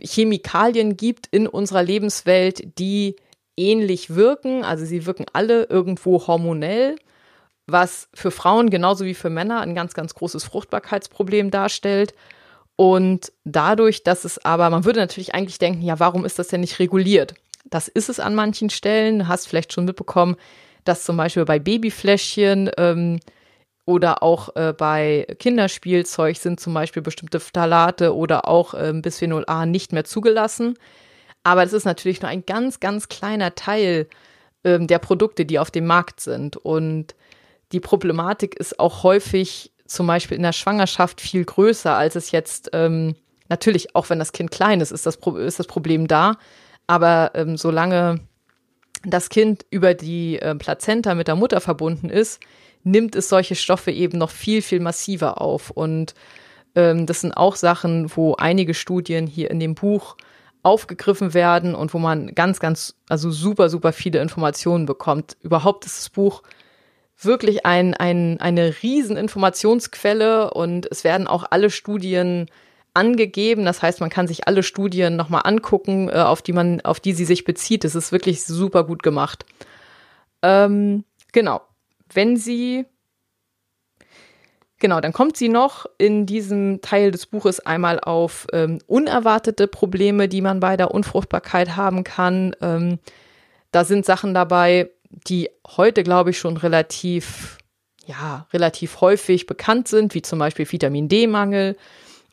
Chemikalien 0.00 0.96
gibt 0.96 1.28
in 1.28 1.46
unserer 1.46 1.82
Lebenswelt, 1.82 2.78
die 2.78 3.16
ähnlich 3.60 4.14
wirken. 4.14 4.64
Also 4.64 4.84
sie 4.84 5.06
wirken 5.06 5.26
alle 5.32 5.64
irgendwo 5.64 6.26
hormonell, 6.26 6.96
was 7.66 8.08
für 8.14 8.30
Frauen 8.30 8.70
genauso 8.70 9.04
wie 9.04 9.14
für 9.14 9.30
Männer 9.30 9.60
ein 9.60 9.74
ganz, 9.74 9.94
ganz 9.94 10.14
großes 10.14 10.44
Fruchtbarkeitsproblem 10.44 11.50
darstellt. 11.50 12.14
Und 12.76 13.32
dadurch, 13.44 14.02
dass 14.02 14.24
es 14.24 14.42
aber, 14.42 14.70
man 14.70 14.86
würde 14.86 15.00
natürlich 15.00 15.34
eigentlich 15.34 15.58
denken, 15.58 15.82
ja, 15.82 16.00
warum 16.00 16.24
ist 16.24 16.38
das 16.38 16.48
denn 16.48 16.62
nicht 16.62 16.78
reguliert? 16.78 17.34
Das 17.66 17.88
ist 17.88 18.08
es 18.08 18.18
an 18.18 18.34
manchen 18.34 18.70
Stellen. 18.70 19.18
Du 19.20 19.28
hast 19.28 19.46
vielleicht 19.46 19.74
schon 19.74 19.84
mitbekommen, 19.84 20.36
dass 20.84 21.04
zum 21.04 21.18
Beispiel 21.18 21.44
bei 21.44 21.58
Babyfläschchen 21.58 22.70
ähm, 22.78 23.20
oder 23.84 24.22
auch 24.22 24.56
äh, 24.56 24.72
bei 24.72 25.26
Kinderspielzeug 25.38 26.38
sind 26.38 26.58
zum 26.58 26.72
Beispiel 26.72 27.02
bestimmte 27.02 27.38
Phthalate 27.38 28.14
oder 28.14 28.48
auch 28.48 28.72
äh, 28.72 28.92
Bisphenol 28.94 29.44
A 29.46 29.66
nicht 29.66 29.92
mehr 29.92 30.04
zugelassen. 30.04 30.78
Aber 31.42 31.64
das 31.64 31.72
ist 31.72 31.84
natürlich 31.84 32.20
nur 32.20 32.30
ein 32.30 32.44
ganz, 32.44 32.80
ganz 32.80 33.08
kleiner 33.08 33.54
Teil 33.54 34.08
ähm, 34.64 34.86
der 34.86 34.98
Produkte, 34.98 35.44
die 35.46 35.58
auf 35.58 35.70
dem 35.70 35.86
Markt 35.86 36.20
sind. 36.20 36.56
Und 36.56 37.14
die 37.72 37.80
Problematik 37.80 38.56
ist 38.56 38.78
auch 38.78 39.02
häufig 39.02 39.72
zum 39.86 40.06
Beispiel 40.06 40.36
in 40.36 40.42
der 40.42 40.52
Schwangerschaft 40.52 41.20
viel 41.20 41.44
größer, 41.44 41.96
als 41.96 42.14
es 42.14 42.30
jetzt 42.30 42.70
ähm, 42.72 43.16
natürlich, 43.48 43.94
auch 43.96 44.08
wenn 44.10 44.18
das 44.18 44.32
Kind 44.32 44.50
klein 44.50 44.80
ist, 44.80 44.92
ist 44.92 45.06
das, 45.06 45.16
Pro 45.16 45.36
ist 45.36 45.58
das 45.58 45.66
Problem 45.66 46.06
da. 46.06 46.36
Aber 46.86 47.32
ähm, 47.34 47.56
solange 47.56 48.20
das 49.04 49.28
Kind 49.28 49.64
über 49.70 49.94
die 49.94 50.38
äh, 50.38 50.54
Plazenta 50.54 51.14
mit 51.14 51.28
der 51.28 51.36
Mutter 51.36 51.60
verbunden 51.60 52.10
ist, 52.10 52.40
nimmt 52.84 53.14
es 53.16 53.28
solche 53.28 53.54
Stoffe 53.54 53.90
eben 53.90 54.18
noch 54.18 54.30
viel, 54.30 54.62
viel 54.62 54.80
massiver 54.80 55.40
auf. 55.40 55.70
Und 55.70 56.14
ähm, 56.74 57.06
das 57.06 57.22
sind 57.22 57.32
auch 57.32 57.56
Sachen, 57.56 58.14
wo 58.16 58.34
einige 58.34 58.74
Studien 58.74 59.26
hier 59.26 59.50
in 59.50 59.60
dem 59.60 59.74
Buch 59.74 60.16
aufgegriffen 60.62 61.34
werden 61.34 61.74
und 61.74 61.94
wo 61.94 61.98
man 61.98 62.34
ganz, 62.34 62.60
ganz, 62.60 62.96
also 63.08 63.30
super, 63.30 63.68
super 63.68 63.92
viele 63.92 64.20
Informationen 64.20 64.86
bekommt. 64.86 65.36
Überhaupt 65.42 65.86
ist 65.86 65.98
das 65.98 66.08
Buch 66.10 66.42
wirklich 67.18 67.66
ein, 67.66 67.94
ein, 67.94 68.40
eine 68.40 68.74
riesen 68.82 69.16
Informationsquelle 69.16 70.52
und 70.52 70.90
es 70.90 71.04
werden 71.04 71.26
auch 71.26 71.44
alle 71.50 71.70
Studien 71.70 72.46
angegeben. 72.94 73.64
Das 73.64 73.82
heißt, 73.82 74.00
man 74.00 74.10
kann 74.10 74.26
sich 74.26 74.48
alle 74.48 74.62
Studien 74.62 75.16
nochmal 75.16 75.42
angucken, 75.44 76.08
äh, 76.08 76.14
auf 76.14 76.42
die 76.42 76.52
man, 76.52 76.80
auf 76.80 77.00
die 77.00 77.12
sie 77.12 77.24
sich 77.24 77.44
bezieht. 77.44 77.84
Das 77.84 77.94
ist 77.94 78.12
wirklich 78.12 78.44
super 78.44 78.84
gut 78.84 79.02
gemacht. 79.02 79.44
Ähm, 80.42 81.04
genau. 81.32 81.60
Wenn 82.12 82.36
Sie 82.36 82.86
Genau, 84.80 85.00
dann 85.00 85.12
kommt 85.12 85.36
sie 85.36 85.50
noch 85.50 85.84
in 85.98 86.24
diesem 86.24 86.80
Teil 86.80 87.10
des 87.10 87.26
Buches 87.26 87.60
einmal 87.60 88.00
auf 88.00 88.46
ähm, 88.52 88.78
unerwartete 88.86 89.68
Probleme, 89.68 90.26
die 90.26 90.40
man 90.40 90.58
bei 90.58 90.78
der 90.78 90.90
Unfruchtbarkeit 90.90 91.76
haben 91.76 92.02
kann. 92.02 92.56
Ähm, 92.62 92.98
da 93.72 93.84
sind 93.84 94.06
Sachen 94.06 94.32
dabei, 94.32 94.88
die 95.10 95.50
heute, 95.76 96.02
glaube 96.02 96.30
ich, 96.30 96.38
schon 96.38 96.56
relativ, 96.56 97.58
ja, 98.06 98.46
relativ 98.54 99.02
häufig 99.02 99.44
bekannt 99.44 99.86
sind, 99.86 100.14
wie 100.14 100.22
zum 100.22 100.38
Beispiel 100.38 100.64
Vitamin 100.70 101.08
D-Mangel. 101.08 101.76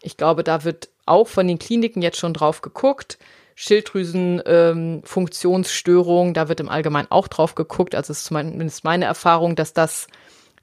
Ich 0.02 0.16
glaube, 0.16 0.46
da 0.46 0.64
wird 0.64 0.88
auch 1.06 1.28
von 1.28 1.50
den 1.50 1.60
Kliniken 1.60 2.02
jetzt 2.02 2.18
schon 2.18 2.34
drauf 2.34 2.62
geguckt. 2.62 3.18
Schilddrüsenfunktionsstörung, 3.56 6.28
ähm, 6.28 6.34
da 6.34 6.48
wird 6.48 6.62
im 6.62 6.70
Allgemeinen 6.70 7.12
auch 7.12 7.28
drauf 7.28 7.56
geguckt. 7.56 7.94
Also 7.94 8.14
es 8.14 8.20
ist 8.20 8.26
zumindest 8.26 8.86
meine 8.86 9.04
Erfahrung, 9.04 9.58
dass 9.58 9.74
das, 9.74 10.08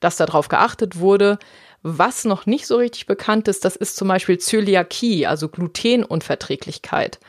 dass 0.00 0.16
da 0.16 0.24
drauf 0.24 0.48
geachtet 0.48 0.98
wurde. 0.98 1.38
Was 1.86 2.24
noch 2.24 2.46
nicht 2.46 2.66
so 2.66 2.78
richtig 2.78 3.04
bekannt 3.04 3.46
ist, 3.46 3.66
das 3.66 3.76
ist 3.76 3.96
zum 3.96 4.08
Beispiel 4.08 4.38
Zöliakie, 4.38 5.26
also 5.26 5.48
Glutenunverträglichkeit. 5.48 7.20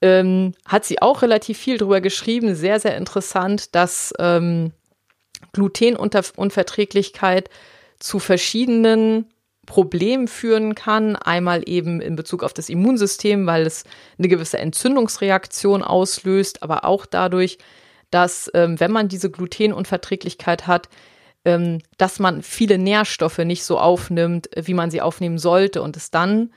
Ähm, 0.00 0.54
hat 0.66 0.86
sie 0.86 1.02
auch 1.02 1.20
relativ 1.20 1.58
viel 1.58 1.76
drüber 1.76 2.00
geschrieben, 2.00 2.54
sehr, 2.54 2.80
sehr 2.80 2.96
interessant, 2.96 3.74
dass 3.74 4.14
ähm, 4.18 4.72
Glutenunverträglichkeit 5.52 7.50
zu 7.98 8.20
verschiedenen 8.20 9.26
Problemen 9.66 10.28
führen 10.28 10.74
kann. 10.74 11.14
Einmal 11.16 11.62
eben 11.66 12.00
in 12.00 12.16
Bezug 12.16 12.42
auf 12.42 12.54
das 12.54 12.70
Immunsystem, 12.70 13.46
weil 13.46 13.66
es 13.66 13.84
eine 14.18 14.28
gewisse 14.28 14.56
Entzündungsreaktion 14.56 15.82
auslöst, 15.82 16.62
aber 16.62 16.86
auch 16.86 17.04
dadurch, 17.04 17.58
dass 18.10 18.50
ähm, 18.54 18.80
wenn 18.80 18.92
man 18.92 19.08
diese 19.08 19.30
Glutenunverträglichkeit 19.30 20.66
hat, 20.66 20.88
ähm, 21.44 21.80
dass 21.98 22.18
man 22.18 22.42
viele 22.42 22.78
Nährstoffe 22.78 23.38
nicht 23.38 23.64
so 23.64 23.78
aufnimmt, 23.78 24.48
wie 24.56 24.74
man 24.74 24.90
sie 24.90 25.00
aufnehmen 25.00 25.38
sollte 25.38 25.82
und 25.82 25.96
es 25.96 26.10
dann 26.10 26.52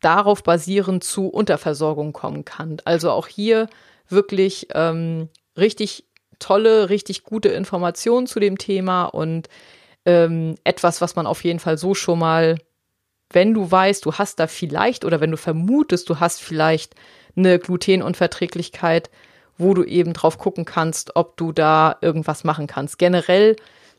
darauf 0.00 0.42
basierend 0.42 1.04
zu 1.04 1.28
Unterversorgung 1.28 2.12
kommen 2.12 2.44
kann. 2.44 2.78
Also 2.84 3.10
auch 3.10 3.26
hier 3.26 3.68
wirklich 4.08 4.68
ähm, 4.74 5.28
richtig 5.56 6.04
tolle, 6.38 6.90
richtig 6.90 7.24
gute 7.24 7.48
Informationen 7.48 8.26
zu 8.26 8.40
dem 8.40 8.58
Thema 8.58 9.04
und 9.06 9.48
ähm, 10.04 10.54
etwas, 10.64 11.00
was 11.00 11.16
man 11.16 11.26
auf 11.26 11.44
jeden 11.44 11.58
Fall 11.58 11.78
so 11.78 11.94
schon 11.94 12.18
mal, 12.18 12.58
wenn 13.30 13.54
du 13.54 13.70
weißt, 13.70 14.04
du 14.04 14.14
hast 14.14 14.38
da 14.38 14.46
vielleicht 14.46 15.04
oder 15.04 15.20
wenn 15.20 15.30
du 15.30 15.36
vermutest, 15.36 16.08
du 16.08 16.20
hast 16.20 16.42
vielleicht 16.42 16.94
eine 17.36 17.58
Glutenunverträglichkeit, 17.58 19.10
wo 19.58 19.74
du 19.74 19.82
eben 19.82 20.12
drauf 20.12 20.38
gucken 20.38 20.64
kannst, 20.64 21.16
ob 21.16 21.36
du 21.36 21.52
da 21.52 21.96
irgendwas 22.00 22.44
machen 22.44 22.66
kannst. 22.66 22.98
Generell 22.98 23.56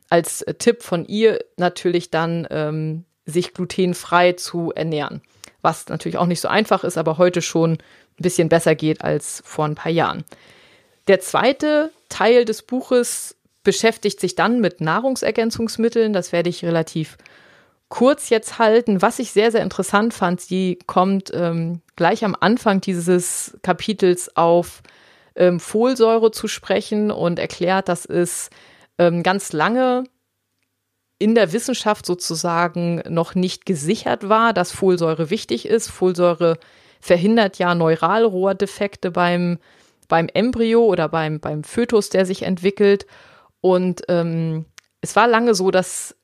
als 0.09 0.45
Tipp 0.59 0.83
von 0.83 1.05
ihr 1.05 1.39
natürlich 1.57 2.11
dann 2.11 2.47
ähm, 2.49 3.05
sich 3.25 3.53
glutenfrei 3.53 4.33
zu 4.33 4.71
ernähren, 4.73 5.21
was 5.61 5.87
natürlich 5.87 6.17
auch 6.17 6.25
nicht 6.25 6.41
so 6.41 6.47
einfach 6.47 6.83
ist, 6.83 6.97
aber 6.97 7.17
heute 7.17 7.41
schon 7.41 7.73
ein 7.73 7.79
bisschen 8.17 8.49
besser 8.49 8.75
geht 8.75 9.01
als 9.01 9.41
vor 9.45 9.65
ein 9.65 9.75
paar 9.75 9.91
Jahren. 9.91 10.23
Der 11.07 11.19
zweite 11.19 11.91
Teil 12.09 12.45
des 12.45 12.63
Buches 12.63 13.35
beschäftigt 13.63 14.19
sich 14.19 14.35
dann 14.35 14.61
mit 14.61 14.81
Nahrungsergänzungsmitteln. 14.81 16.13
Das 16.13 16.31
werde 16.31 16.49
ich 16.49 16.63
relativ 16.63 17.17
kurz 17.89 18.29
jetzt 18.29 18.59
halten. 18.59 19.01
Was 19.01 19.19
ich 19.19 19.31
sehr, 19.31 19.51
sehr 19.51 19.61
interessant 19.61 20.13
fand, 20.13 20.41
sie 20.41 20.79
kommt 20.87 21.31
ähm, 21.33 21.81
gleich 21.95 22.23
am 22.23 22.35
Anfang 22.39 22.81
dieses 22.81 23.57
Kapitels 23.63 24.35
auf 24.35 24.81
ähm, 25.35 25.59
Folsäure 25.59 26.31
zu 26.31 26.47
sprechen 26.47 27.11
und 27.11 27.39
erklärt, 27.39 27.87
dass 27.89 28.05
es 28.05 28.49
ähm, 28.97 29.23
ganz 29.23 29.53
lange 29.53 30.03
in 31.19 31.35
der 31.35 31.51
Wissenschaft 31.53 32.05
sozusagen 32.05 33.01
noch 33.09 33.35
nicht 33.35 33.65
gesichert 33.65 34.29
war, 34.29 34.53
dass 34.53 34.71
Folsäure 34.71 35.29
wichtig 35.29 35.65
ist. 35.65 35.89
Folsäure 35.89 36.59
verhindert 37.01 37.57
ja 37.57 37.73
Neuralrohrdefekte 37.73 39.11
beim, 39.11 39.57
beim 40.07 40.27
Embryo 40.33 40.85
oder 40.85 41.09
beim, 41.09 41.39
beim 41.39 41.63
Fötus, 41.63 42.09
der 42.09 42.25
sich 42.25 42.43
entwickelt. 42.43 43.07
Und 43.61 44.03
ähm, 44.09 44.65
es 45.01 45.15
war 45.15 45.27
lange 45.27 45.55
so, 45.55 45.71
dass 45.71 46.15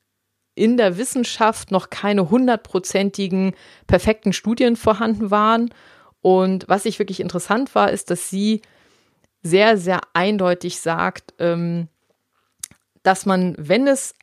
in 0.54 0.76
der 0.76 0.98
Wissenschaft 0.98 1.72
noch 1.72 1.90
keine 1.90 2.30
hundertprozentigen 2.30 3.54
perfekten 3.88 4.32
Studien 4.32 4.76
vorhanden 4.76 5.32
waren. 5.32 5.70
Und 6.20 6.68
was 6.68 6.86
ich 6.86 7.00
wirklich 7.00 7.18
interessant 7.18 7.74
war, 7.74 7.90
ist, 7.90 8.10
dass 8.10 8.30
sie 8.30 8.62
sehr, 9.42 9.76
sehr 9.76 10.00
eindeutig 10.14 10.80
sagt, 10.80 11.34
ähm, 11.38 11.88
dass 13.04 13.26
man, 13.26 13.54
wenn 13.56 13.86
es 13.86 14.14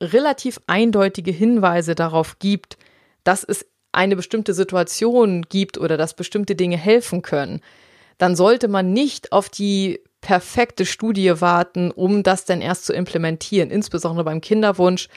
relativ 0.00 0.60
eindeutige 0.68 1.32
Hinweise 1.32 1.96
darauf 1.96 2.38
gibt, 2.38 2.78
dass 3.24 3.42
es 3.42 3.66
eine 3.90 4.14
bestimmte 4.14 4.54
Situation 4.54 5.42
gibt 5.42 5.78
oder 5.78 5.96
dass 5.96 6.14
bestimmte 6.14 6.54
Dinge 6.54 6.76
helfen 6.76 7.22
können, 7.22 7.60
dann 8.18 8.36
sollte 8.36 8.68
man 8.68 8.92
nicht 8.92 9.32
auf 9.32 9.48
die 9.48 10.00
perfekte 10.20 10.86
Studie 10.86 11.40
warten, 11.40 11.90
um 11.90 12.22
das 12.22 12.44
dann 12.44 12.60
erst 12.60 12.84
zu 12.86 12.92
implementieren, 12.92 13.70
insbesondere 13.70 14.24
beim 14.24 14.40
Kinderwunsch, 14.40 15.08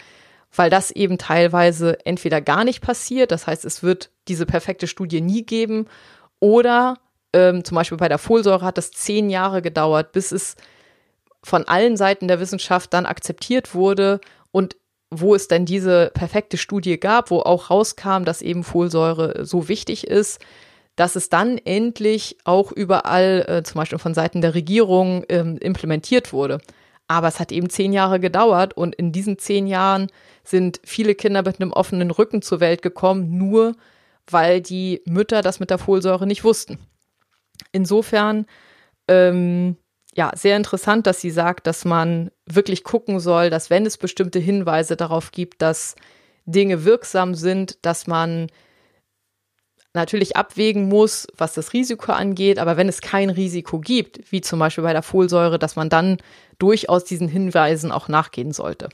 weil 0.56 0.70
das 0.70 0.92
eben 0.92 1.18
teilweise 1.18 2.04
entweder 2.06 2.42
gar 2.42 2.64
nicht 2.64 2.82
passiert, 2.82 3.32
das 3.32 3.48
heißt, 3.48 3.66
es 3.66 3.84
wird 3.84 4.12
diese 4.28 4.46
perfekte 4.46 4.88
Studie 4.88 5.22
nie 5.22 5.46
geben, 5.46 5.88
oder 6.40 6.98
ähm, 7.34 7.64
zum 7.64 7.76
Beispiel 7.76 7.98
bei 7.98 8.08
der 8.08 8.18
Folsäure 8.18 8.66
hat 8.66 8.78
es 8.78 8.92
zehn 8.92 9.30
Jahre 9.30 9.62
gedauert, 9.62 10.14
bis 10.14 10.32
es 10.32 10.56
von 11.44 11.68
allen 11.68 11.98
Seiten 11.98 12.28
der 12.28 12.40
Wissenschaft 12.40 12.94
dann 12.94 13.06
akzeptiert 13.06 13.74
wurde 13.74 14.20
und 14.52 14.76
wo 15.12 15.34
es 15.34 15.48
dann 15.48 15.66
diese 15.66 16.12
perfekte 16.14 16.58
Studie 16.58 17.00
gab, 17.00 17.32
wo 17.32 17.40
auch 17.40 17.70
rauskam, 17.70 18.26
dass 18.26 18.42
eben 18.42 18.64
Folsäure 18.64 19.46
so 19.46 19.68
wichtig 19.68 20.06
ist, 20.06 20.40
dass 20.96 21.16
es 21.16 21.30
dann 21.30 21.58
endlich 21.58 22.38
auch 22.44 22.72
überall, 22.72 23.46
äh, 23.48 23.64
zum 23.64 23.80
Beispiel 23.80 24.00
von 24.00 24.14
Seiten 24.14 24.42
der 24.42 24.54
Regierung, 24.54 25.24
ähm, 25.30 25.58
implementiert 25.58 26.34
wurde. 26.34 26.60
Aber 27.08 27.28
es 27.28 27.40
hat 27.40 27.52
eben 27.52 27.70
zehn 27.70 27.94
Jahre 27.94 28.20
gedauert 28.20 28.76
und 28.76 28.96
in 28.96 29.12
diesen 29.12 29.40
zehn 29.40 29.66
Jahren 29.66 30.12
sind 30.44 30.80
viele 30.84 31.16
Kinder 31.16 31.42
mit 31.42 31.60
einem 31.60 31.72
offenen 31.72 32.12
Rücken 32.12 32.42
zur 32.42 32.60
Welt 32.60 32.82
gekommen, 32.82 33.38
nur 33.38 33.76
weil 34.30 34.62
die 34.62 35.02
Mütter 35.06 35.42
das 35.42 35.60
mit 35.60 35.70
der 35.72 35.80
Folsäure 35.80 36.28
nicht 36.28 36.44
wussten. 36.44 36.78
Insofern, 37.72 38.46
ähm, 39.08 39.78
ja, 40.20 40.34
sehr 40.36 40.58
interessant, 40.58 41.08
dass 41.08 41.22
sie 41.22 41.30
sagt, 41.30 41.66
dass 41.66 41.86
man 41.86 42.30
wirklich 42.46 42.84
gucken 42.84 43.22
soll, 43.22 43.50
dass 43.50 43.70
wenn 43.70 43.86
es 43.86 43.98
bestimmte 43.98 44.38
Hinweise 44.38 44.98
darauf 44.98 45.32
gibt, 45.32 45.62
dass 45.62 45.96
Dinge 46.46 46.84
wirksam 46.84 47.36
sind, 47.36 47.78
dass 47.86 48.06
man 48.06 48.48
natürlich 49.94 50.36
abwägen 50.36 50.90
muss, 50.90 51.26
was 51.38 51.54
das 51.54 51.72
Risiko 51.72 52.12
angeht. 52.12 52.60
Aber 52.60 52.76
wenn 52.76 52.90
es 52.90 53.00
kein 53.00 53.30
Risiko 53.30 53.80
gibt, 53.80 54.30
wie 54.30 54.42
zum 54.42 54.60
Beispiel 54.60 54.84
bei 54.84 54.92
der 54.92 55.04
Folsäure, 55.04 55.58
dass 55.58 55.78
man 55.78 55.88
dann 55.88 56.18
durchaus 56.58 57.06
diesen 57.06 57.30
Hinweisen 57.30 57.90
auch 57.90 58.10
nachgehen 58.10 58.52
sollte. 58.52 58.90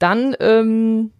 Dann 0.00 0.34
ähm, 0.40 1.12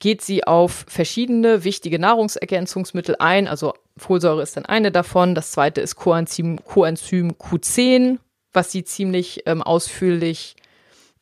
geht 0.00 0.22
sie 0.22 0.42
auf 0.42 0.86
verschiedene 0.88 1.62
wichtige 1.62 2.00
Nahrungsergänzungsmittel 2.00 3.14
ein. 3.20 3.46
Also 3.46 3.74
Folsäure 4.00 4.42
ist 4.42 4.56
dann 4.56 4.66
eine 4.66 4.90
davon. 4.90 5.34
Das 5.34 5.52
zweite 5.52 5.80
ist 5.80 5.96
Coenzym, 5.96 6.64
Coenzym 6.64 7.32
Q10, 7.32 8.18
was 8.52 8.72
sie 8.72 8.84
ziemlich 8.84 9.42
ähm, 9.46 9.62
ausführlich 9.62 10.56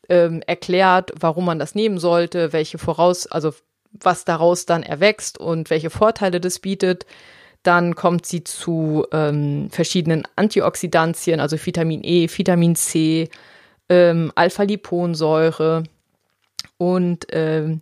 ähm, 0.09 0.43
erklärt, 0.47 1.13
warum 1.19 1.45
man 1.45 1.59
das 1.59 1.75
nehmen 1.75 1.99
sollte, 1.99 2.53
welche 2.53 2.79
Voraus, 2.79 3.27
also 3.27 3.53
was 3.93 4.25
daraus 4.25 4.67
dann 4.67 4.83
erwächst 4.83 5.39
und 5.39 5.71
welche 5.71 5.91
Vorteile 5.91 6.41
das 6.41 6.59
bietet. 6.59 7.07
Dann 7.63 7.95
kommt 7.95 8.25
sie 8.25 8.45
zu 8.45 9.07
ähm, 9.13 9.69
verschiedenen 9.71 10.23
Antioxidantien, 10.37 11.41
also 11.41 11.57
Vitamin 11.63 12.03
E, 12.05 12.29
Vitamin 12.29 12.77
C, 12.77 13.29
ähm, 13.89 14.33
Alpha-Liponsäure 14.35 15.83
und 16.79 17.27
ähm, 17.33 17.81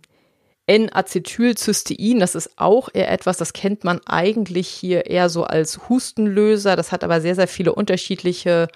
N-Acetylcystein. 0.67 2.19
Das 2.19 2.35
ist 2.35 2.51
auch 2.57 2.89
eher 2.93 3.11
etwas, 3.11 3.37
das 3.37 3.53
kennt 3.53 3.83
man 3.83 3.99
eigentlich 4.05 4.67
hier 4.67 5.07
eher 5.07 5.29
so 5.29 5.43
als 5.43 5.89
Hustenlöser. 5.89 6.75
Das 6.75 6.91
hat 6.91 7.03
aber 7.03 7.21
sehr, 7.21 7.35
sehr 7.35 7.47
viele 7.47 7.73
unterschiedliche, 7.73 8.67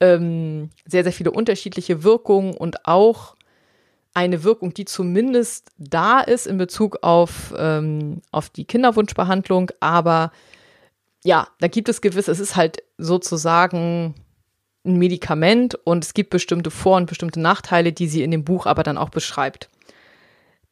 ähm, 0.00 0.70
sehr, 0.84 1.04
sehr 1.04 1.12
viele 1.12 1.30
unterschiedliche 1.30 2.02
Wirkungen 2.02 2.54
und 2.54 2.86
auch 2.86 3.36
eine 4.14 4.44
Wirkung, 4.44 4.74
die 4.74 4.84
zumindest 4.84 5.68
da 5.78 6.20
ist 6.20 6.46
in 6.46 6.58
Bezug 6.58 6.98
auf, 7.02 7.54
ähm, 7.56 8.20
auf 8.30 8.50
die 8.50 8.64
Kinderwunschbehandlung, 8.64 9.70
aber 9.80 10.32
ja, 11.24 11.48
da 11.60 11.68
gibt 11.68 11.88
es 11.88 12.00
gewisse, 12.00 12.30
es 12.30 12.40
ist 12.40 12.56
halt 12.56 12.82
sozusagen 12.98 14.14
ein 14.84 14.96
Medikament 14.96 15.76
und 15.84 16.04
es 16.04 16.14
gibt 16.14 16.30
bestimmte 16.30 16.70
Vor- 16.70 16.96
und 16.96 17.06
bestimmte 17.06 17.40
Nachteile, 17.40 17.92
die 17.92 18.08
sie 18.08 18.22
in 18.22 18.32
dem 18.32 18.44
Buch 18.44 18.66
aber 18.66 18.82
dann 18.82 18.98
auch 18.98 19.10
beschreibt. 19.10 19.68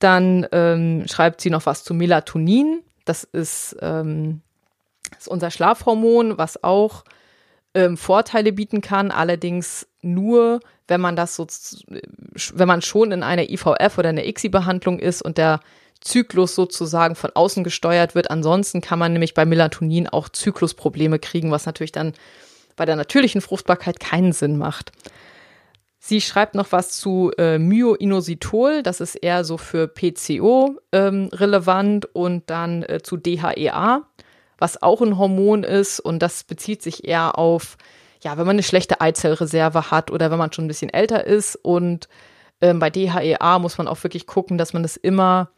Dann 0.01 0.47
ähm, 0.51 1.05
schreibt 1.07 1.41
sie 1.41 1.51
noch 1.51 1.67
was 1.67 1.85
zu 1.85 1.95
Melatonin. 1.95 2.83
Das 3.05 3.25
ist, 3.25 3.77
ähm, 3.81 4.41
ist 5.17 5.29
unser 5.29 5.51
Schlafhormon, 5.51 6.37
was 6.39 6.65
auch 6.65 7.05
ähm, 7.75 7.97
Vorteile 7.97 8.53
bieten 8.53 8.81
kann, 8.81 9.11
allerdings 9.11 9.87
nur, 10.03 10.61
wenn 10.89 11.01
man 11.01 11.15
das 11.15 11.37
so, 11.37 11.47
wenn 12.55 12.69
man 12.69 12.83
schon 12.83 13.13
in 13.13 13.23
einer 13.23 13.49
IVF 13.49 13.99
oder 13.99 14.09
einer 14.09 14.25
ICSI-Behandlung 14.25 14.99
ist 14.99 15.23
und 15.23 15.39
der 15.39 15.61
Zyklus 16.01 16.55
sozusagen 16.55 17.15
von 17.15 17.31
außen 17.35 17.63
gesteuert 17.63 18.15
wird. 18.15 18.31
Ansonsten 18.31 18.81
kann 18.81 18.99
man 18.99 19.13
nämlich 19.13 19.35
bei 19.35 19.45
Melatonin 19.45 20.09
auch 20.09 20.29
Zyklusprobleme 20.31 21.19
kriegen, 21.19 21.51
was 21.51 21.67
natürlich 21.67 21.93
dann 21.93 22.15
bei 22.77 22.87
der 22.87 22.97
natürlichen 22.97 23.43
Fruchtbarkeit 23.43 24.01
keinen 24.01 24.33
Sinn 24.33 24.57
macht. 24.57 24.93
Sie 26.03 26.23
schreibt 26.23 26.55
noch 26.55 26.73
was 26.73 26.93
zu 26.93 27.31
äh, 27.37 27.59
Myoinositol, 27.59 28.83
das 28.83 29.03
ist 29.03 29.17
eher 29.17 29.45
so 29.45 29.59
für 29.59 29.87
PCO 29.87 30.79
ähm, 30.93 31.29
relevant 31.31 32.07
und 32.15 32.49
dann 32.49 32.83
äh, 32.85 33.01
zu 33.03 33.19
DHEA, 33.19 34.09
was 34.57 34.83
auch 34.83 35.03
ein 35.03 35.19
Hormon 35.19 35.63
ist. 35.63 36.01
Und 36.01 36.21
das 36.21 36.45
bezieht 36.45 36.83
sich 36.83 37.07
eher 37.07 37.37
auf, 37.39 37.77
ja, 38.23 38.39
wenn 38.39 38.47
man 38.47 38.55
eine 38.55 38.63
schlechte 38.63 39.03
Eizellreserve 39.03 39.91
hat 39.91 40.11
oder 40.11 40.31
wenn 40.31 40.39
man 40.39 40.55
schon 40.55 40.65
ein 40.65 40.69
bisschen 40.69 40.89
älter 40.89 41.27
ist. 41.27 41.55
Und 41.57 42.09
ähm, 42.63 42.79
bei 42.79 42.89
DHEA 42.89 43.59
muss 43.59 43.77
man 43.77 43.87
auch 43.87 44.03
wirklich 44.03 44.27
gucken, 44.27 44.57
dass 44.57 44.73
man 44.73 44.83
das 44.83 44.97
immer 44.97 45.51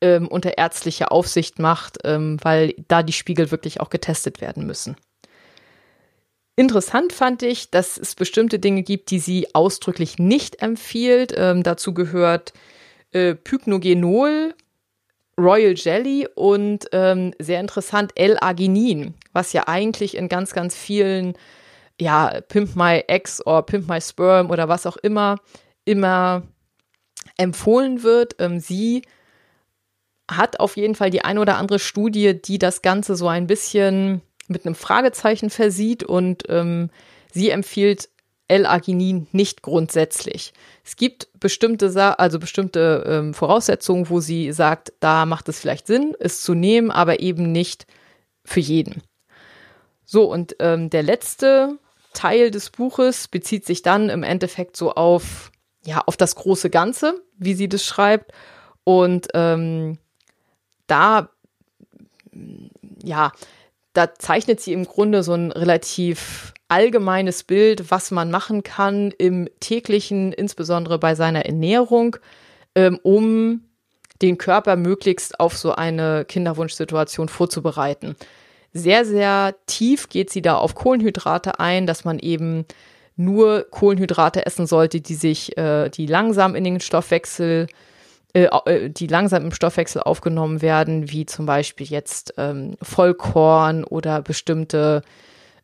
ähm, 0.00 0.28
unter 0.28 0.56
ärztlicher 0.56 1.12
Aufsicht 1.12 1.58
macht, 1.58 1.98
ähm, 2.04 2.38
weil 2.42 2.74
da 2.88 3.02
die 3.02 3.12
Spiegel 3.12 3.50
wirklich 3.50 3.82
auch 3.82 3.90
getestet 3.90 4.40
werden 4.40 4.66
müssen. 4.66 4.96
Interessant 6.56 7.12
fand 7.12 7.42
ich, 7.42 7.70
dass 7.70 7.96
es 7.96 8.14
bestimmte 8.14 8.60
Dinge 8.60 8.82
gibt, 8.82 9.10
die 9.10 9.18
sie 9.18 9.54
ausdrücklich 9.54 10.18
nicht 10.18 10.62
empfiehlt. 10.62 11.34
Ähm, 11.36 11.64
dazu 11.64 11.94
gehört 11.94 12.52
äh, 13.10 13.34
Pygnogenol, 13.34 14.54
Royal 15.36 15.74
Jelly 15.76 16.28
und 16.34 16.86
ähm, 16.92 17.34
sehr 17.40 17.60
interessant 17.60 18.12
L-Arginin, 18.14 19.14
was 19.32 19.52
ja 19.52 19.66
eigentlich 19.66 20.16
in 20.16 20.28
ganz, 20.28 20.52
ganz 20.52 20.76
vielen, 20.76 21.34
ja, 22.00 22.40
Pimp 22.48 22.76
My 22.76 23.02
Ex 23.08 23.44
oder 23.44 23.62
Pimp 23.62 23.88
My 23.88 24.00
Sperm 24.00 24.50
oder 24.50 24.68
was 24.68 24.86
auch 24.86 24.96
immer, 24.98 25.36
immer 25.84 26.42
empfohlen 27.36 28.04
wird. 28.04 28.36
Ähm, 28.38 28.60
sie 28.60 29.02
hat 30.30 30.60
auf 30.60 30.76
jeden 30.76 30.94
Fall 30.94 31.10
die 31.10 31.24
ein 31.24 31.38
oder 31.38 31.56
andere 31.56 31.80
Studie, 31.80 32.40
die 32.40 32.58
das 32.58 32.80
Ganze 32.80 33.16
so 33.16 33.26
ein 33.26 33.48
bisschen 33.48 34.22
mit 34.48 34.66
einem 34.66 34.74
Fragezeichen 34.74 35.50
versieht 35.50 36.04
und 36.04 36.44
ähm, 36.48 36.90
sie 37.32 37.50
empfiehlt 37.50 38.08
L-Arginin 38.48 39.26
nicht 39.32 39.62
grundsätzlich. 39.62 40.52
Es 40.84 40.96
gibt 40.96 41.28
bestimmte, 41.40 42.18
also 42.18 42.38
bestimmte 42.38 43.04
ähm, 43.06 43.34
Voraussetzungen, 43.34 44.10
wo 44.10 44.20
sie 44.20 44.52
sagt, 44.52 44.92
da 45.00 45.24
macht 45.24 45.48
es 45.48 45.60
vielleicht 45.60 45.86
Sinn, 45.86 46.14
es 46.20 46.42
zu 46.42 46.54
nehmen, 46.54 46.90
aber 46.90 47.20
eben 47.20 47.52
nicht 47.52 47.86
für 48.44 48.60
jeden. 48.60 49.02
So, 50.04 50.30
und 50.30 50.56
ähm, 50.58 50.90
der 50.90 51.02
letzte 51.02 51.78
Teil 52.12 52.50
des 52.50 52.70
Buches 52.70 53.28
bezieht 53.28 53.64
sich 53.64 53.82
dann 53.82 54.10
im 54.10 54.22
Endeffekt 54.22 54.76
so 54.76 54.92
auf, 54.92 55.50
ja, 55.84 56.02
auf 56.06 56.16
das 56.16 56.34
große 56.34 56.68
Ganze, 56.68 57.22
wie 57.38 57.54
sie 57.54 57.68
das 57.68 57.84
schreibt. 57.84 58.32
Und 58.84 59.28
ähm, 59.32 59.98
da, 60.86 61.30
ja, 63.02 63.32
da 63.94 64.14
zeichnet 64.14 64.60
sie 64.60 64.72
im 64.72 64.84
Grunde 64.84 65.22
so 65.22 65.32
ein 65.32 65.52
relativ 65.52 66.52
allgemeines 66.68 67.44
Bild, 67.44 67.90
was 67.90 68.10
man 68.10 68.30
machen 68.30 68.62
kann 68.62 69.12
im 69.12 69.48
täglichen, 69.60 70.32
insbesondere 70.32 70.98
bei 70.98 71.14
seiner 71.14 71.46
Ernährung, 71.46 72.16
ähm, 72.74 72.98
um 73.02 73.62
den 74.20 74.38
Körper 74.38 74.76
möglichst 74.76 75.38
auf 75.40 75.56
so 75.56 75.72
eine 75.72 76.24
Kinderwunschsituation 76.24 77.28
vorzubereiten. 77.28 78.16
Sehr, 78.72 79.04
sehr 79.04 79.54
tief 79.66 80.08
geht 80.08 80.30
sie 80.30 80.42
da 80.42 80.56
auf 80.56 80.74
Kohlenhydrate 80.74 81.60
ein, 81.60 81.86
dass 81.86 82.04
man 82.04 82.18
eben 82.18 82.64
nur 83.16 83.66
Kohlenhydrate 83.70 84.44
essen 84.44 84.66
sollte, 84.66 85.00
die 85.00 85.14
sich, 85.14 85.56
äh, 85.56 85.88
die 85.88 86.06
langsam 86.06 86.56
in 86.56 86.64
den 86.64 86.80
Stoffwechsel 86.80 87.68
äh, 87.68 87.74
die 88.34 89.06
langsam 89.06 89.44
im 89.44 89.52
Stoffwechsel 89.52 90.02
aufgenommen 90.02 90.60
werden, 90.60 91.10
wie 91.10 91.24
zum 91.24 91.46
Beispiel 91.46 91.86
jetzt 91.86 92.34
ähm, 92.36 92.76
Vollkorn 92.82 93.84
oder 93.84 94.22
bestimmte 94.22 95.02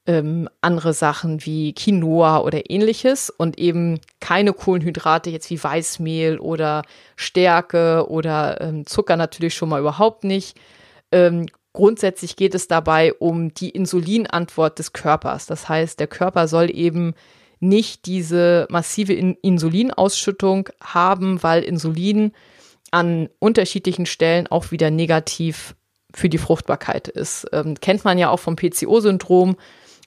ähm, 0.07 0.49
andere 0.61 0.93
Sachen 0.93 1.45
wie 1.45 1.75
Quinoa 1.75 2.41
oder 2.41 2.71
ähnliches 2.71 3.31
und 3.31 3.59
eben 3.59 4.01
keine 4.21 4.53
Kohlenhydrate 4.53 5.31
jetzt 5.31 5.51
wie 5.51 5.63
Weißmehl 5.63 6.39
oder 6.39 6.83
Stärke 7.17 8.07
oder 8.09 8.61
ähm, 8.61 8.87
Zucker 8.87 9.17
natürlich 9.17 9.55
schon 9.55 9.69
mal 9.69 9.81
überhaupt 9.81 10.25
nicht. 10.25 10.57
Ähm, 11.13 11.47
grundsätzlich 11.73 12.37
geht 12.37 12.55
es 12.55 12.67
dabei 12.67 13.13
um 13.15 13.53
die 13.53 13.71
Insulinantwort 13.71 14.79
des 14.79 14.93
Körpers. 14.93 15.47
Das 15.47 15.69
heißt, 15.69 16.01
der 16.01 16.07
Körper 16.07 16.49
soll 16.49 16.71
eben 16.75 17.15
nicht 17.61 18.07
diese 18.07 18.67
massive 18.71 19.13
In 19.13 19.37
Insulinausschüttung 19.43 20.71
haben, 20.83 21.43
weil 21.43 21.63
Insulin 21.63 22.33
an 22.91 23.29
unterschiedlichen 23.39 24.07
Stellen 24.07 24.47
auch 24.47 24.71
wieder 24.71 24.91
negativ 24.91 25.75
für 26.13 26.29
die 26.29 26.39
Fruchtbarkeit 26.39 27.09
ist. 27.09 27.47
Ähm, 27.53 27.75
kennt 27.81 28.05
man 28.05 28.19
ja 28.19 28.31
auch 28.31 28.41
vom 28.41 28.57
PCO-Syndrom, 28.57 29.57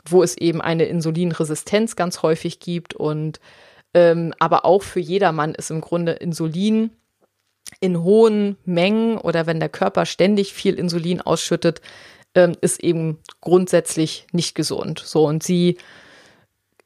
wo 0.05 0.21
es 0.21 0.37
eben 0.37 0.61
eine 0.61 0.85
Insulinresistenz 0.85 1.95
ganz 1.95 2.21
häufig 2.23 2.59
gibt 2.59 2.93
und 2.93 3.39
ähm, 3.93 4.33
aber 4.39 4.65
auch 4.65 4.83
für 4.83 4.99
jedermann 4.99 5.55
ist 5.55 5.71
im 5.71 5.81
Grunde 5.81 6.13
Insulin 6.13 6.91
in 7.79 8.03
hohen 8.03 8.57
Mengen 8.65 9.17
oder 9.17 9.45
wenn 9.45 9.59
der 9.59 9.69
Körper 9.69 10.05
ständig 10.05 10.53
viel 10.53 10.75
Insulin 10.75 11.21
ausschüttet, 11.21 11.81
ähm, 12.35 12.53
ist 12.61 12.83
eben 12.83 13.19
grundsätzlich 13.41 14.27
nicht 14.31 14.55
gesund. 14.55 15.01
So 15.05 15.25
und 15.25 15.43
sie 15.43 15.77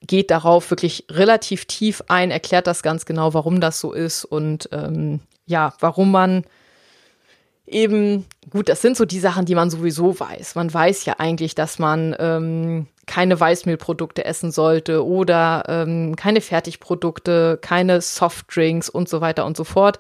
geht 0.02 0.30
darauf 0.30 0.70
wirklich 0.70 1.06
relativ 1.10 1.66
tief 1.66 2.04
ein, 2.08 2.30
erklärt 2.30 2.68
das 2.68 2.84
ganz 2.84 3.06
genau, 3.06 3.34
warum 3.34 3.60
das 3.60 3.80
so 3.80 3.94
ist 3.94 4.26
und 4.26 4.70
ähm, 4.72 5.22
ja, 5.48 5.74
warum 5.80 6.12
man 6.12 6.44
eben, 7.66 8.26
gut, 8.50 8.70
das 8.70 8.82
sind 8.82 8.96
so 8.96 9.06
die 9.06 9.20
Sachen, 9.20 9.46
die 9.46 9.56
man 9.56 9.70
sowieso 9.70 10.20
weiß. 10.20 10.56
Man 10.56 10.74
weiß 10.74 11.06
ja 11.06 11.16
eigentlich, 11.18 11.56
dass 11.56 11.80
man 11.80 12.16
ähm, 12.20 12.88
keine 13.06 13.40
Weißmehlprodukte 13.40 14.26
essen 14.26 14.52
sollte 14.52 15.06
oder 15.06 15.64
ähm, 15.68 16.16
keine 16.16 16.42
Fertigprodukte, 16.42 17.58
keine 17.62 18.02
Softdrinks 18.02 18.90
und 18.90 19.10
so 19.10 19.22
weiter 19.22 19.46
und 19.46 19.58
so 19.58 19.64
fort. 19.64 20.00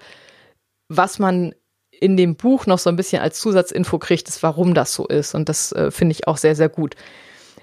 Was 0.89 1.19
man 1.19 1.53
in 1.91 2.15
dem 2.15 2.35
Buch 2.35 2.67
noch 2.67 2.79
so 2.79 2.89
ein 2.89 2.95
bisschen 2.95 3.21
als 3.21 3.39
Zusatzinfo 3.39 3.97
kriegt, 3.97 4.29
ist, 4.29 4.43
warum 4.43 4.73
das 4.73 4.93
so 4.93 5.07
ist. 5.07 5.33
Und 5.33 5.49
das 5.49 5.71
äh, 5.71 5.91
finde 5.91 6.13
ich 6.13 6.27
auch 6.27 6.37
sehr, 6.37 6.55
sehr 6.55 6.69
gut. 6.69 6.95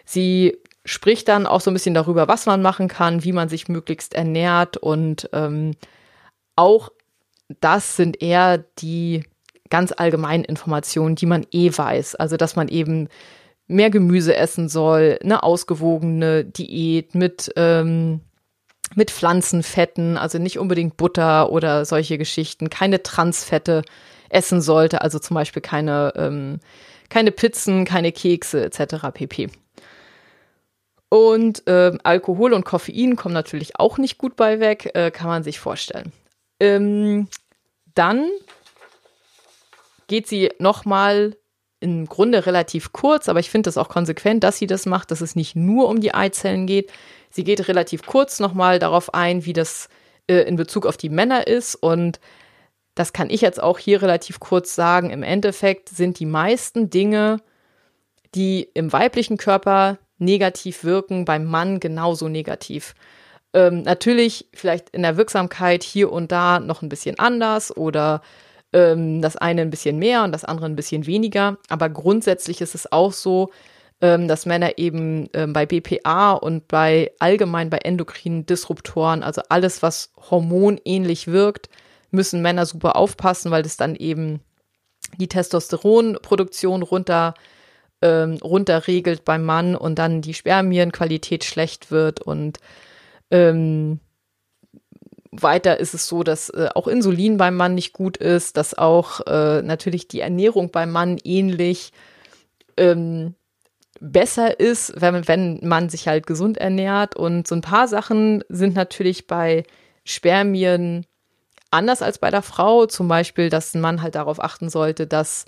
Sie 0.04 0.58
spricht 0.84 1.28
dann 1.28 1.46
auch 1.46 1.60
so 1.60 1.70
ein 1.70 1.74
bisschen 1.74 1.94
darüber, 1.94 2.28
was 2.28 2.46
man 2.46 2.60
machen 2.60 2.88
kann, 2.88 3.24
wie 3.24 3.32
man 3.32 3.48
sich 3.48 3.68
möglichst 3.68 4.14
ernährt 4.14 4.76
und 4.76 5.30
ähm, 5.32 5.72
auch 6.56 6.90
das 7.48 7.96
sind 7.96 8.22
eher 8.22 8.58
die 8.78 9.24
ganz 9.70 9.92
allgemeinen 9.96 10.44
Informationen, 10.44 11.16
die 11.16 11.26
man 11.26 11.46
eh 11.50 11.70
weiß. 11.74 12.14
Also, 12.16 12.36
dass 12.36 12.56
man 12.56 12.68
eben 12.68 13.08
mehr 13.66 13.90
Gemüse 13.90 14.36
essen 14.36 14.68
soll, 14.68 15.18
eine 15.22 15.42
ausgewogene 15.42 16.44
Diät 16.44 17.14
mit, 17.14 17.52
ähm, 17.56 18.20
mit 18.94 19.10
Pflanzenfetten, 19.10 20.16
also 20.16 20.38
nicht 20.38 20.58
unbedingt 20.58 20.96
Butter 20.96 21.50
oder 21.50 21.84
solche 21.84 22.18
Geschichten, 22.18 22.70
keine 22.70 23.02
Transfette 23.02 23.82
essen 24.28 24.60
sollte, 24.60 25.00
also 25.00 25.18
zum 25.18 25.34
Beispiel 25.34 25.62
keine, 25.62 26.12
ähm, 26.16 26.60
keine 27.08 27.30
Pizzen, 27.30 27.84
keine 27.84 28.12
Kekse 28.12 28.64
etc. 28.64 29.06
pp. 29.12 29.48
Und 31.08 31.66
äh, 31.68 31.92
Alkohol 32.02 32.52
und 32.52 32.64
Koffein 32.64 33.16
kommen 33.16 33.34
natürlich 33.34 33.78
auch 33.78 33.98
nicht 33.98 34.18
gut 34.18 34.36
bei 34.36 34.60
weg, 34.60 34.90
äh, 34.94 35.10
kann 35.10 35.28
man 35.28 35.44
sich 35.44 35.60
vorstellen. 35.60 36.12
Ähm, 36.64 37.28
dann 37.94 38.30
geht 40.06 40.26
sie 40.26 40.50
nochmal 40.58 41.36
im 41.80 42.06
Grunde 42.06 42.46
relativ 42.46 42.92
kurz, 42.92 43.28
aber 43.28 43.40
ich 43.40 43.50
finde 43.50 43.68
es 43.68 43.76
auch 43.76 43.88
konsequent, 43.88 44.42
dass 44.42 44.58
sie 44.58 44.66
das 44.66 44.86
macht, 44.86 45.10
dass 45.10 45.20
es 45.20 45.36
nicht 45.36 45.54
nur 45.54 45.88
um 45.88 46.00
die 46.00 46.14
Eizellen 46.14 46.66
geht. 46.66 46.90
Sie 47.30 47.44
geht 47.44 47.68
relativ 47.68 48.06
kurz 48.06 48.40
nochmal 48.40 48.78
darauf 48.78 49.12
ein, 49.12 49.44
wie 49.44 49.52
das 49.52 49.88
äh, 50.26 50.42
in 50.42 50.56
Bezug 50.56 50.86
auf 50.86 50.96
die 50.96 51.10
Männer 51.10 51.46
ist. 51.46 51.74
Und 51.74 52.20
das 52.94 53.12
kann 53.12 53.28
ich 53.28 53.42
jetzt 53.42 53.62
auch 53.62 53.78
hier 53.78 54.00
relativ 54.00 54.40
kurz 54.40 54.74
sagen. 54.74 55.10
Im 55.10 55.22
Endeffekt 55.22 55.90
sind 55.90 56.18
die 56.20 56.26
meisten 56.26 56.88
Dinge, 56.88 57.40
die 58.34 58.68
im 58.74 58.92
weiblichen 58.92 59.36
Körper 59.36 59.98
negativ 60.18 60.84
wirken, 60.84 61.24
beim 61.24 61.44
Mann 61.44 61.80
genauso 61.80 62.28
negativ. 62.28 62.94
Ähm, 63.54 63.82
natürlich 63.82 64.48
vielleicht 64.52 64.90
in 64.90 65.02
der 65.02 65.16
Wirksamkeit 65.16 65.82
hier 65.82 66.12
und 66.12 66.32
da 66.32 66.58
noch 66.58 66.82
ein 66.82 66.88
bisschen 66.88 67.18
anders 67.18 67.74
oder 67.74 68.20
ähm, 68.72 69.22
das 69.22 69.36
eine 69.36 69.62
ein 69.62 69.70
bisschen 69.70 69.98
mehr 69.98 70.24
und 70.24 70.32
das 70.32 70.44
andere 70.44 70.66
ein 70.66 70.76
bisschen 70.76 71.06
weniger. 71.06 71.56
Aber 71.68 71.88
grundsätzlich 71.88 72.60
ist 72.60 72.74
es 72.74 72.90
auch 72.90 73.12
so, 73.12 73.50
ähm, 74.00 74.26
dass 74.26 74.44
Männer 74.44 74.76
eben 74.76 75.28
ähm, 75.32 75.52
bei 75.52 75.66
BPA 75.66 76.32
und 76.32 76.66
bei 76.66 77.12
allgemein 77.20 77.70
bei 77.70 77.78
endokrinen 77.78 78.44
Disruptoren, 78.44 79.22
also 79.22 79.40
alles, 79.48 79.82
was 79.82 80.12
hormonähnlich 80.30 81.28
wirkt, 81.28 81.68
müssen 82.10 82.42
Männer 82.42 82.66
super 82.66 82.96
aufpassen, 82.96 83.52
weil 83.52 83.62
das 83.62 83.76
dann 83.76 83.94
eben 83.94 84.40
die 85.16 85.28
Testosteronproduktion 85.28 86.82
runter 86.82 87.34
ähm, 88.02 88.38
runterregelt 88.42 89.24
beim 89.24 89.44
Mann 89.44 89.76
und 89.76 89.98
dann 89.98 90.22
die 90.22 90.34
Spermienqualität 90.34 91.44
schlecht 91.44 91.92
wird 91.92 92.20
und 92.20 92.58
ähm, 93.34 93.98
weiter 95.32 95.80
ist 95.80 95.92
es 95.92 96.06
so, 96.06 96.22
dass 96.22 96.50
äh, 96.50 96.68
auch 96.74 96.86
Insulin 96.86 97.36
beim 97.36 97.56
Mann 97.56 97.74
nicht 97.74 97.92
gut 97.92 98.16
ist, 98.16 98.56
dass 98.56 98.78
auch 98.78 99.26
äh, 99.26 99.62
natürlich 99.62 100.06
die 100.06 100.20
Ernährung 100.20 100.70
beim 100.70 100.92
Mann 100.92 101.18
ähnlich 101.24 101.92
ähm, 102.76 103.34
besser 104.00 104.60
ist, 104.60 105.00
wenn, 105.00 105.26
wenn 105.26 105.58
man 105.62 105.88
sich 105.88 106.06
halt 106.06 106.28
gesund 106.28 106.58
ernährt. 106.58 107.16
Und 107.16 107.48
so 107.48 107.56
ein 107.56 107.60
paar 107.60 107.88
Sachen 107.88 108.44
sind 108.48 108.76
natürlich 108.76 109.26
bei 109.26 109.64
Spermien 110.04 111.04
anders 111.72 112.02
als 112.02 112.18
bei 112.18 112.30
der 112.30 112.42
Frau. 112.42 112.86
Zum 112.86 113.08
Beispiel, 113.08 113.50
dass 113.50 113.74
ein 113.74 113.80
Mann 113.80 114.00
halt 114.00 114.14
darauf 114.14 114.40
achten 114.40 114.68
sollte, 114.68 115.08
dass 115.08 115.46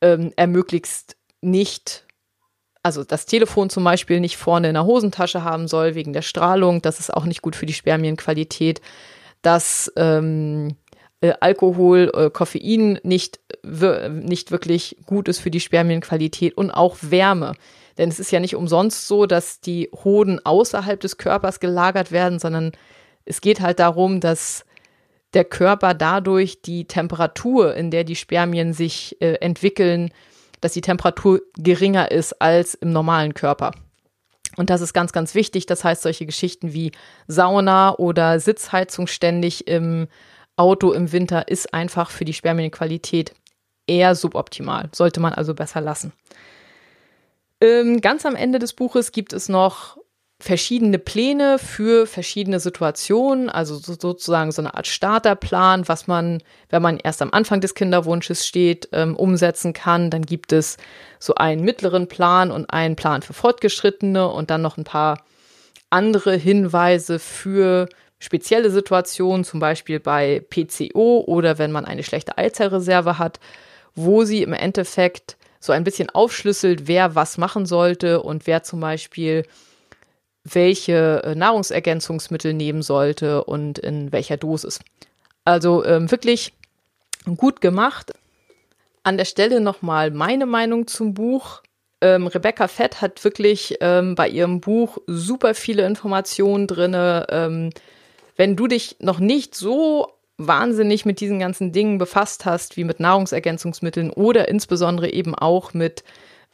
ähm, 0.00 0.32
er 0.36 0.46
möglichst 0.46 1.16
nicht, 1.42 2.06
also 2.82 3.04
das 3.04 3.26
Telefon 3.26 3.70
zum 3.70 3.84
Beispiel 3.84 4.20
nicht 4.20 4.36
vorne 4.36 4.68
in 4.68 4.74
der 4.74 4.86
Hosentasche 4.86 5.44
haben 5.44 5.68
soll 5.68 5.94
wegen 5.94 6.12
der 6.12 6.22
Strahlung. 6.22 6.82
Das 6.82 6.98
ist 6.98 7.12
auch 7.12 7.24
nicht 7.24 7.42
gut 7.42 7.56
für 7.56 7.66
die 7.66 7.72
Spermienqualität. 7.72 8.80
Dass 9.42 9.92
ähm, 9.96 10.76
äh, 11.20 11.34
Alkohol, 11.40 12.10
äh, 12.14 12.30
Koffein 12.30 12.98
nicht, 13.02 13.40
nicht 13.62 14.50
wirklich 14.50 14.96
gut 15.06 15.28
ist 15.28 15.38
für 15.38 15.50
die 15.50 15.60
Spermienqualität 15.60 16.56
und 16.56 16.70
auch 16.70 16.96
Wärme. 17.00 17.54
Denn 17.98 18.08
es 18.08 18.18
ist 18.18 18.32
ja 18.32 18.40
nicht 18.40 18.56
umsonst 18.56 19.06
so, 19.06 19.26
dass 19.26 19.60
die 19.60 19.90
Hoden 20.04 20.40
außerhalb 20.44 20.98
des 20.98 21.18
Körpers 21.18 21.60
gelagert 21.60 22.12
werden, 22.12 22.38
sondern 22.38 22.72
es 23.26 23.42
geht 23.42 23.60
halt 23.60 23.78
darum, 23.78 24.20
dass 24.20 24.64
der 25.34 25.44
Körper 25.44 25.94
dadurch 25.94 26.62
die 26.62 26.86
Temperatur, 26.86 27.74
in 27.74 27.90
der 27.90 28.04
die 28.04 28.16
Spermien 28.16 28.72
sich 28.72 29.20
äh, 29.20 29.34
entwickeln, 29.34 30.10
dass 30.60 30.72
die 30.72 30.80
Temperatur 30.80 31.40
geringer 31.56 32.10
ist 32.10 32.40
als 32.40 32.74
im 32.74 32.92
normalen 32.92 33.34
Körper. 33.34 33.72
Und 34.56 34.70
das 34.70 34.80
ist 34.80 34.92
ganz, 34.92 35.12
ganz 35.12 35.34
wichtig. 35.34 35.66
Das 35.66 35.84
heißt, 35.84 36.02
solche 36.02 36.26
Geschichten 36.26 36.72
wie 36.72 36.92
Sauna 37.26 37.94
oder 37.94 38.40
Sitzheizung 38.40 39.06
ständig 39.06 39.68
im 39.68 40.08
Auto 40.56 40.92
im 40.92 41.12
Winter 41.12 41.48
ist 41.48 41.72
einfach 41.72 42.10
für 42.10 42.24
die 42.24 42.34
Spermienqualität 42.34 43.32
eher 43.86 44.14
suboptimal. 44.14 44.90
Sollte 44.92 45.20
man 45.20 45.32
also 45.32 45.54
besser 45.54 45.80
lassen. 45.80 46.12
Ähm, 47.60 48.00
ganz 48.00 48.26
am 48.26 48.36
Ende 48.36 48.58
des 48.58 48.72
Buches 48.72 49.12
gibt 49.12 49.32
es 49.32 49.48
noch 49.48 49.98
verschiedene 50.40 50.98
Pläne 50.98 51.58
für 51.58 52.06
verschiedene 52.06 52.60
Situationen, 52.60 53.50
also 53.50 53.76
so, 53.76 53.94
sozusagen 53.98 54.52
so 54.52 54.62
eine 54.62 54.74
Art 54.74 54.86
Starterplan, 54.86 55.86
was 55.86 56.06
man, 56.06 56.42
wenn 56.70 56.80
man 56.80 56.98
erst 56.98 57.20
am 57.20 57.30
Anfang 57.32 57.60
des 57.60 57.74
Kinderwunsches 57.74 58.46
steht, 58.46 58.88
ähm, 58.92 59.16
umsetzen 59.16 59.74
kann. 59.74 60.10
Dann 60.10 60.22
gibt 60.22 60.52
es 60.52 60.78
so 61.18 61.34
einen 61.34 61.62
mittleren 61.62 62.08
Plan 62.08 62.50
und 62.50 62.72
einen 62.72 62.96
Plan 62.96 63.20
für 63.20 63.34
Fortgeschrittene 63.34 64.28
und 64.28 64.50
dann 64.50 64.62
noch 64.62 64.78
ein 64.78 64.84
paar 64.84 65.22
andere 65.90 66.34
Hinweise 66.36 67.18
für 67.18 67.88
spezielle 68.18 68.70
Situationen, 68.70 69.44
zum 69.44 69.60
Beispiel 69.60 70.00
bei 70.00 70.42
PCO 70.48 71.24
oder 71.26 71.58
wenn 71.58 71.72
man 71.72 71.84
eine 71.84 72.02
schlechte 72.02 72.38
Eizellreserve 72.38 73.18
hat, 73.18 73.40
wo 73.94 74.24
sie 74.24 74.42
im 74.42 74.54
Endeffekt 74.54 75.36
so 75.58 75.72
ein 75.72 75.84
bisschen 75.84 76.08
aufschlüsselt, 76.08 76.88
wer 76.88 77.14
was 77.14 77.36
machen 77.36 77.66
sollte 77.66 78.22
und 78.22 78.46
wer 78.46 78.62
zum 78.62 78.80
Beispiel 78.80 79.44
welche 80.52 81.22
äh, 81.24 81.34
Nahrungsergänzungsmittel 81.34 82.54
nehmen 82.54 82.82
sollte 82.82 83.44
und 83.44 83.78
in 83.78 84.12
welcher 84.12 84.36
Dosis. 84.36 84.80
Also 85.44 85.84
ähm, 85.84 86.10
wirklich 86.10 86.52
gut 87.36 87.60
gemacht. 87.60 88.12
An 89.02 89.16
der 89.16 89.24
Stelle 89.24 89.60
nochmal 89.60 90.10
meine 90.10 90.46
Meinung 90.46 90.86
zum 90.86 91.14
Buch. 91.14 91.62
Ähm, 92.00 92.26
Rebecca 92.26 92.68
Fett 92.68 93.00
hat 93.00 93.22
wirklich 93.24 93.76
ähm, 93.80 94.14
bei 94.14 94.28
ihrem 94.28 94.60
Buch 94.60 94.98
super 95.06 95.54
viele 95.54 95.86
Informationen 95.86 96.66
drin. 96.66 96.94
Ähm, 96.94 97.70
wenn 98.36 98.56
du 98.56 98.66
dich 98.66 98.96
noch 99.00 99.18
nicht 99.18 99.54
so 99.54 100.08
wahnsinnig 100.38 101.04
mit 101.04 101.20
diesen 101.20 101.38
ganzen 101.38 101.72
Dingen 101.72 101.98
befasst 101.98 102.46
hast, 102.46 102.76
wie 102.76 102.84
mit 102.84 103.00
Nahrungsergänzungsmitteln 103.00 104.10
oder 104.10 104.48
insbesondere 104.48 105.12
eben 105.12 105.34
auch 105.34 105.74
mit 105.74 106.02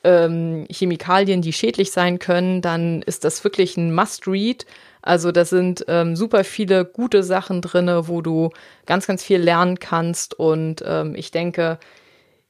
ähm, 0.06 0.66
Chemikalien, 0.70 1.42
die 1.42 1.52
schädlich 1.52 1.90
sein 1.90 2.20
können, 2.20 2.62
dann 2.62 3.02
ist 3.02 3.24
das 3.24 3.42
wirklich 3.42 3.76
ein 3.76 3.92
Must-Read. 3.92 4.64
Also 5.02 5.32
da 5.32 5.44
sind 5.44 5.84
ähm, 5.88 6.14
super 6.14 6.44
viele 6.44 6.84
gute 6.84 7.24
Sachen 7.24 7.60
drin, 7.60 7.90
wo 8.02 8.22
du 8.22 8.50
ganz, 8.86 9.06
ganz 9.06 9.24
viel 9.24 9.40
lernen 9.40 9.80
kannst. 9.80 10.34
Und 10.34 10.82
ähm, 10.86 11.14
ich 11.16 11.32
denke, 11.32 11.78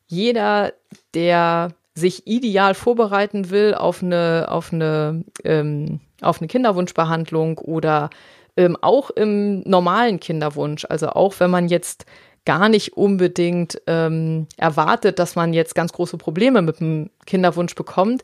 jeder, 0.06 0.74
der 1.14 1.72
sich 1.94 2.26
ideal 2.26 2.74
vorbereiten 2.74 3.48
will 3.48 3.74
auf 3.74 4.02
eine, 4.02 4.46
auf 4.50 4.72
eine, 4.72 5.24
ähm, 5.44 6.00
auf 6.20 6.40
eine 6.40 6.48
Kinderwunschbehandlung 6.48 7.58
oder 7.58 8.10
ähm, 8.58 8.76
auch 8.82 9.10
im 9.10 9.60
normalen 9.60 10.20
Kinderwunsch, 10.20 10.86
also 10.88 11.08
auch 11.08 11.40
wenn 11.40 11.50
man 11.50 11.68
jetzt 11.68 12.04
gar 12.46 12.70
nicht 12.70 12.96
unbedingt 12.96 13.82
ähm, 13.86 14.46
erwartet, 14.56 15.18
dass 15.18 15.36
man 15.36 15.52
jetzt 15.52 15.74
ganz 15.74 15.92
große 15.92 16.16
Probleme 16.16 16.62
mit 16.62 16.80
dem 16.80 17.10
Kinderwunsch 17.26 17.74
bekommt, 17.74 18.22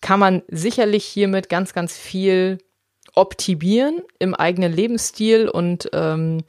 kann 0.00 0.20
man 0.20 0.42
sicherlich 0.48 1.04
hiermit 1.04 1.48
ganz, 1.48 1.72
ganz 1.72 1.96
viel 1.96 2.58
optimieren 3.14 4.02
im 4.18 4.34
eigenen 4.34 4.72
Lebensstil 4.72 5.48
und 5.48 5.88
ähm, 5.94 6.44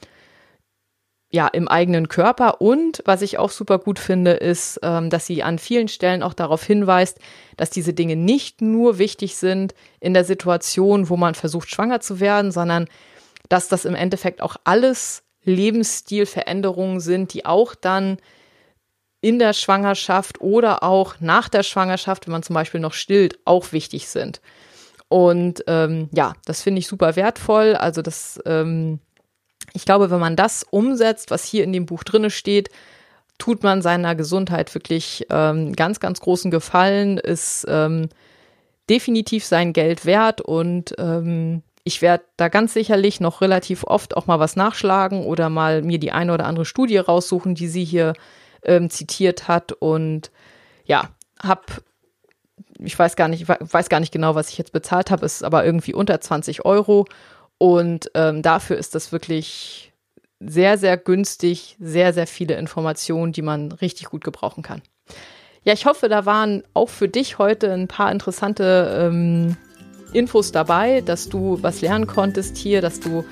ja, 1.29 1.47
im 1.47 1.67
eigenen 1.67 2.09
Körper. 2.09 2.61
Und 2.61 3.01
was 3.05 3.21
ich 3.21 3.37
auch 3.37 3.51
super 3.51 3.79
gut 3.79 3.99
finde, 3.99 4.31
ist, 4.31 4.79
ähm, 4.83 5.09
dass 5.09 5.25
sie 5.25 5.43
an 5.43 5.59
vielen 5.59 5.87
Stellen 5.87 6.23
auch 6.23 6.33
darauf 6.33 6.63
hinweist, 6.63 7.19
dass 7.55 7.69
diese 7.69 7.93
Dinge 7.93 8.15
nicht 8.15 8.61
nur 8.61 8.97
wichtig 8.97 9.35
sind 9.37 9.73
in 9.99 10.13
der 10.13 10.23
Situation, 10.23 11.09
wo 11.09 11.17
man 11.17 11.35
versucht, 11.35 11.69
schwanger 11.69 12.01
zu 12.01 12.19
werden, 12.19 12.51
sondern 12.51 12.87
dass 13.49 13.69
das 13.69 13.85
im 13.85 13.95
Endeffekt 13.95 14.41
auch 14.41 14.57
alles 14.65 15.23
Lebensstilveränderungen 15.47 16.99
sind, 16.99 17.33
die 17.33 17.45
auch 17.45 17.75
dann 17.75 18.17
in 19.21 19.39
der 19.39 19.53
Schwangerschaft 19.53 20.41
oder 20.41 20.83
auch 20.83 21.15
nach 21.19 21.49
der 21.49 21.63
Schwangerschaft, 21.63 22.27
wenn 22.27 22.31
man 22.31 22.43
zum 22.43 22.53
Beispiel 22.53 22.79
noch 22.79 22.93
stillt, 22.93 23.39
auch 23.45 23.71
wichtig 23.71 24.07
sind. 24.07 24.41
Und 25.09 25.63
ähm, 25.67 26.09
ja, 26.13 26.33
das 26.45 26.61
finde 26.61 26.79
ich 26.79 26.87
super 26.87 27.15
wertvoll. 27.15 27.75
Also 27.75 28.01
das, 28.01 28.39
ähm, 28.45 28.99
ich 29.73 29.85
glaube, 29.85 30.11
wenn 30.11 30.19
man 30.19 30.35
das 30.35 30.65
umsetzt, 30.69 31.31
was 31.31 31.45
hier 31.45 31.63
in 31.63 31.73
dem 31.73 31.85
Buch 31.85 32.03
drinne 32.03 32.29
steht, 32.29 32.69
tut 33.37 33.63
man 33.63 33.81
seiner 33.81 34.15
Gesundheit 34.15 34.73
wirklich 34.73 35.25
ähm, 35.29 35.73
ganz, 35.73 35.99
ganz 35.99 36.19
großen 36.19 36.51
Gefallen, 36.51 37.17
ist 37.17 37.65
ähm, 37.69 38.09
definitiv 38.89 39.45
sein 39.45 39.73
Geld 39.73 40.05
wert 40.05 40.41
und 40.41 40.95
ähm, 40.97 41.63
ich 41.87 42.01
werde 42.01 42.25
da 42.35 42.49
ganz 42.49 42.73
sicherlich 42.73 43.21
noch 43.21 43.39
relativ 43.39 43.85
oft 43.85 44.17
auch 44.17 44.27
mal 44.27 44.39
was 44.39 44.57
nachschlagen 44.57 45.23
oder 45.23 45.49
mal 45.49 45.81
mir 45.81 45.99
die 45.99 46.11
eine 46.11 46.33
oder 46.33 46.45
andere 46.45 46.65
Studie 46.65 46.97
raussuchen, 46.97 47.55
die 47.55 47.69
sie 47.69 47.85
hier 47.85 48.11
ähm, 48.61 48.89
zitiert 48.89 49.47
hat. 49.47 49.71
Und 49.71 50.29
ja, 50.83 51.09
habe, 51.41 51.61
ich 52.79 52.99
weiß 52.99 53.15
gar 53.15 53.29
nicht, 53.29 53.47
weiß 53.47 53.87
gar 53.87 54.01
nicht 54.01 54.11
genau, 54.11 54.35
was 54.35 54.49
ich 54.49 54.57
jetzt 54.57 54.73
bezahlt 54.73 55.11
habe, 55.11 55.25
ist 55.25 55.45
aber 55.45 55.63
irgendwie 55.63 55.93
unter 55.93 56.19
20 56.19 56.65
Euro. 56.65 57.05
Und 57.57 58.11
ähm, 58.15 58.41
dafür 58.41 58.77
ist 58.77 58.93
das 58.93 59.13
wirklich 59.13 59.93
sehr, 60.41 60.77
sehr 60.77 60.97
günstig, 60.97 61.77
sehr, 61.79 62.11
sehr 62.11 62.27
viele 62.27 62.55
Informationen, 62.55 63.31
die 63.31 63.41
man 63.41 63.71
richtig 63.71 64.09
gut 64.09 64.25
gebrauchen 64.25 64.61
kann. 64.61 64.81
Ja, 65.63 65.71
ich 65.71 65.85
hoffe, 65.85 66.09
da 66.09 66.25
waren 66.25 66.63
auch 66.73 66.89
für 66.89 67.07
dich 67.07 67.37
heute 67.37 67.71
ein 67.71 67.87
paar 67.87 68.11
interessante 68.11 69.09
ähm, 69.09 69.55
Infos 70.13 70.51
dabei, 70.51 71.01
dass 71.01 71.29
du 71.29 71.59
was 71.61 71.81
lernen 71.81 72.07
konntest 72.07 72.57
hier, 72.57 72.81
dass 72.81 72.99
du 72.99 73.23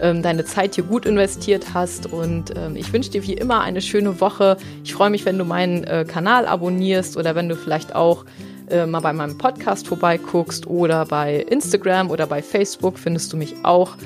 ähm, 0.00 0.22
deine 0.22 0.44
Zeit 0.44 0.74
hier 0.74 0.84
gut 0.84 1.06
investiert 1.06 1.74
hast. 1.74 2.12
Und 2.12 2.56
ähm, 2.56 2.76
ich 2.76 2.92
wünsche 2.92 3.10
dir 3.10 3.22
wie 3.22 3.34
immer 3.34 3.60
eine 3.60 3.80
schöne 3.80 4.20
Woche. 4.20 4.56
Ich 4.82 4.94
freue 4.94 5.10
mich, 5.10 5.24
wenn 5.24 5.38
du 5.38 5.44
meinen 5.44 5.84
äh, 5.84 6.04
Kanal 6.06 6.46
abonnierst 6.46 7.16
oder 7.16 7.34
wenn 7.34 7.48
du 7.48 7.56
vielleicht 7.56 7.94
auch 7.94 8.24
äh, 8.70 8.86
mal 8.86 9.00
bei 9.00 9.12
meinem 9.12 9.38
Podcast 9.38 9.86
vorbeiguckst 9.88 10.66
oder 10.66 11.06
bei 11.06 11.36
Instagram 11.36 12.10
oder 12.10 12.26
bei 12.26 12.42
Facebook 12.42 12.98
findest 12.98 13.32
du 13.32 13.36
mich 13.36 13.54
auch. 13.62 13.96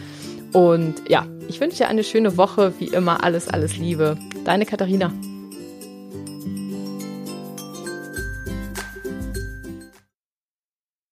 Und 0.52 0.94
ja, 1.08 1.26
ich 1.48 1.60
wünsche 1.60 1.78
dir 1.78 1.88
eine 1.88 2.04
schöne 2.04 2.36
Woche. 2.36 2.72
Wie 2.78 2.88
immer 2.88 3.22
alles, 3.24 3.48
alles 3.48 3.76
Liebe. 3.76 4.16
Deine 4.44 4.66
Katharina. 4.66 5.12